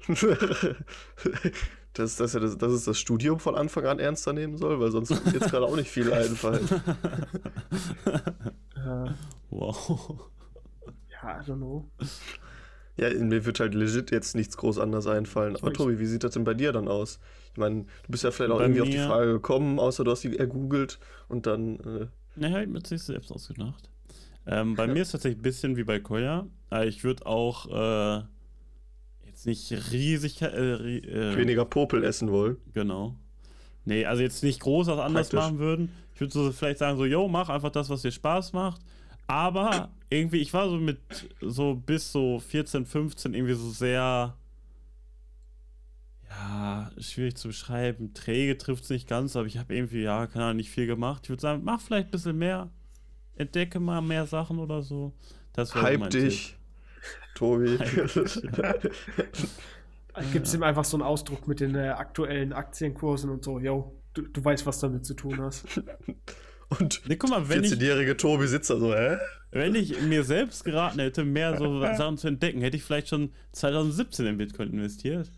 [1.93, 4.91] dass, dass, er das, dass es das Studium von Anfang an ernster nehmen soll, weil
[4.91, 6.67] sonst wird jetzt gerade auch nicht viel einfallen.
[8.75, 9.13] ja.
[9.49, 10.29] Wow.
[11.23, 11.89] I don't know.
[12.95, 15.55] Ja, mir wird halt legit jetzt nichts groß anders einfallen.
[15.55, 17.19] Aber Tobi, wie sieht das denn bei dir dann aus?
[17.51, 20.11] Ich meine, du bist ja vielleicht auch bei irgendwie auf die Frage gekommen, außer du
[20.11, 21.79] hast sie ergoogelt und dann.
[21.79, 23.89] Äh naja, ich habe sich selbst ausgedacht.
[24.45, 24.93] Ähm, bei ja.
[24.93, 26.47] mir ist es tatsächlich ein bisschen wie bei Koya.
[26.71, 28.23] Äh, ich würde auch äh,
[29.25, 30.41] jetzt nicht riesig.
[30.41, 32.57] Äh, äh, Weniger Popel essen wollen.
[32.73, 33.15] Genau.
[33.85, 35.39] Nee, also jetzt nicht groß was anders Praktisch.
[35.39, 35.89] machen würden.
[36.13, 38.81] Ich würde so vielleicht sagen, so, yo, mach einfach das, was dir Spaß macht.
[39.27, 40.99] Aber irgendwie, ich war so mit
[41.41, 44.38] so bis so 14, 15 irgendwie so sehr.
[46.30, 48.14] Ja, schwierig zu beschreiben.
[48.14, 51.22] Träge trifft es nicht ganz, aber ich habe irgendwie, ja, keine Ahnung, nicht viel gemacht.
[51.24, 52.72] Ich würde sagen, mach vielleicht ein bisschen mehr.
[53.36, 55.14] Entdecke mal mehr Sachen oder so.
[55.53, 56.57] Das Hype mein dich, Tipp.
[57.36, 57.78] Tobi.
[60.32, 63.95] Gibt es ihm einfach so einen Ausdruck mit den äh, aktuellen Aktienkursen und so, yo,
[64.14, 65.66] du, du weißt, was damit zu tun hast.
[66.80, 69.17] Und nee, guck mal, wenn 14-jährige Tobi sitzt da so, hä?
[69.51, 73.32] Wenn ich mir selbst geraten hätte, mehr so Sachen zu entdecken, hätte ich vielleicht schon
[73.51, 75.32] 2017 in Bitcoin investiert.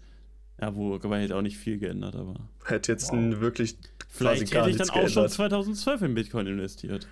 [0.61, 2.35] Ja, wo aber hätte auch nicht viel geändert, aber.
[2.65, 3.41] Hätte jetzt wow.
[3.41, 3.77] wirklich
[4.07, 5.13] Vielleicht hätte ich dann auch geändert.
[5.13, 7.07] schon 2012 in Bitcoin investiert.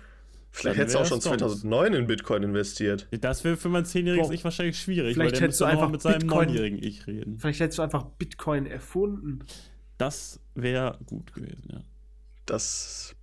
[0.50, 3.08] Vielleicht hättest du auch schon 2009 in Bitcoin investiert.
[3.10, 6.00] Das wäre für mein zehnjähriges Ich wahrscheinlich schwierig, vielleicht weil der hättest du einfach mit
[6.00, 7.38] seinem neunjährigen Ich reden.
[7.40, 9.40] Vielleicht hättest du einfach Bitcoin erfunden.
[9.98, 11.80] Das wäre gut gewesen, ja.
[12.46, 13.16] Das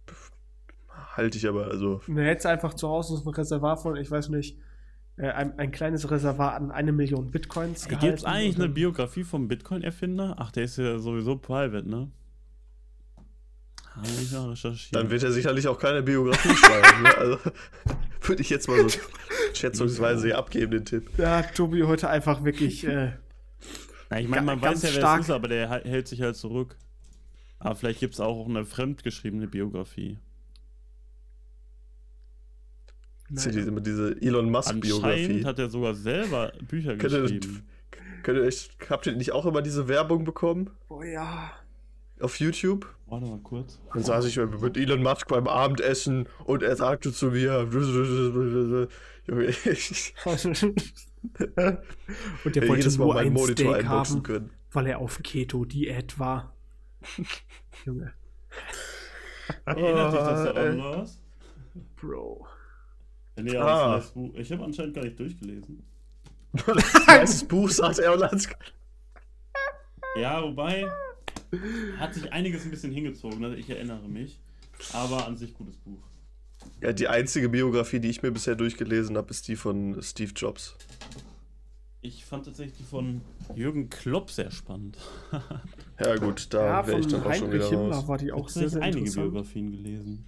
[1.15, 2.01] halte ich aber, also.
[2.07, 4.57] Du hättest einfach zu Hause ein Reservat von, ich weiß nicht,
[5.17, 7.87] äh, ein, ein kleines Reservat an eine Million Bitcoins.
[7.87, 10.35] Gibt es eigentlich eine Biografie vom Bitcoin-Erfinder?
[10.37, 12.09] Ach, der ist ja sowieso private, ne?
[13.93, 14.95] Habe ich ja recherchiert.
[14.95, 17.03] Dann wird er sicherlich auch keine Biografie schreiben.
[17.03, 17.17] ne?
[17.17, 17.37] Also
[18.21, 18.99] würde ich jetzt mal so
[19.53, 21.09] schätzungsweise abgeben, den Tipp.
[21.17, 22.87] Ja, Tobi heute einfach wirklich.
[22.87, 23.11] Äh,
[24.09, 25.19] Na, ich meine, man weiß ja, wer stark.
[25.19, 26.77] es ist, aber der hält sich halt zurück.
[27.59, 30.17] Aber vielleicht gibt es auch eine fremdgeschriebene Biografie.
[33.31, 33.51] Naja.
[33.51, 35.45] Diese, diese Elon Musk-Biografie.
[35.45, 37.63] Hat er sogar selber Bücher geschrieben.
[38.23, 40.69] Könnt ihr, habt ihr nicht auch immer diese Werbung bekommen?
[40.89, 41.51] Oh ja.
[42.19, 42.87] Auf YouTube?
[43.07, 43.79] Warte mal kurz.
[43.93, 47.59] Dann saß ich mit Elon Musk beim Abendessen und er sagte zu mir.
[52.43, 54.49] und der wollte nur ein Monitor Steak haben, können.
[54.71, 56.53] weil er auf Keto-Diät war.
[57.85, 58.13] Junge.
[59.65, 61.21] Erinnert dich das daran, oder was?
[61.99, 62.47] Bro.
[63.37, 63.95] Nee, ah.
[63.95, 64.33] das Buch.
[64.35, 65.83] Ich habe anscheinend gar nicht durchgelesen.
[67.07, 68.47] das Buch sagt er hat
[70.19, 70.85] Ja, wobei
[71.97, 74.39] hat sich einiges ein bisschen hingezogen, also ich erinnere mich.
[74.93, 75.99] Aber an sich gutes Buch.
[76.81, 80.75] Ja, die einzige Biografie, die ich mir bisher durchgelesen habe, ist die von Steve Jobs.
[82.01, 83.21] Ich fand tatsächlich die von
[83.53, 84.97] Jürgen Klopp sehr spannend.
[85.99, 88.07] ja, gut, da ja, wäre ich dann auch schon wieder Himmler raus.
[88.07, 90.25] war die auch sehr, sehr einige Biografien gelesen.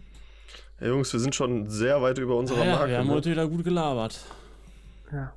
[0.83, 2.89] Ja, Jungs, wir sind schon sehr weit über unserer ja, Marke.
[2.89, 3.13] Wir haben ne?
[3.13, 4.19] heute wieder gut gelabert.
[5.13, 5.33] Ja.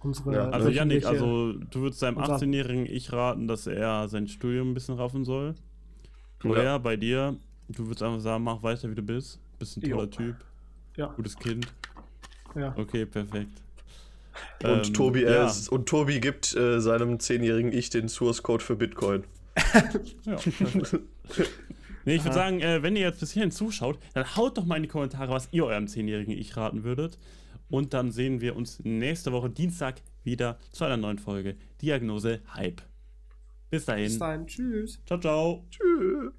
[0.00, 4.70] Unsere ja, also Janik, also du würdest deinem 18-jährigen Ich raten, dass er sein Studium
[4.70, 5.54] ein bisschen raffen soll.
[6.42, 6.78] Oder ja.
[6.78, 7.36] bei dir,
[7.68, 9.38] du würdest einfach sagen, mach weiter wie du bist.
[9.60, 10.06] Bist ein toller jo.
[10.06, 10.36] Typ.
[10.96, 11.06] Ja.
[11.14, 11.68] Gutes Kind.
[12.56, 12.74] Ja.
[12.76, 13.62] Okay, perfekt.
[14.64, 15.46] Und, ähm, Tobi, ja.
[15.46, 19.22] äh, und Tobi gibt äh, seinem 10-jährigen Ich den Source Code für Bitcoin.
[20.24, 20.36] ja,
[22.04, 24.76] Nee, ich würde sagen, äh, wenn ihr jetzt bis hierhin zuschaut, dann haut doch mal
[24.76, 27.18] in die Kommentare, was ihr eurem 10-jährigen Ich raten würdet.
[27.68, 32.82] Und dann sehen wir uns nächste Woche Dienstag wieder zu einer neuen Folge Diagnose Hype.
[33.70, 34.06] Bis dahin.
[34.06, 34.46] Bis dahin.
[34.46, 35.00] Tschüss.
[35.06, 35.64] Ciao, ciao.
[35.70, 36.32] Tschüss.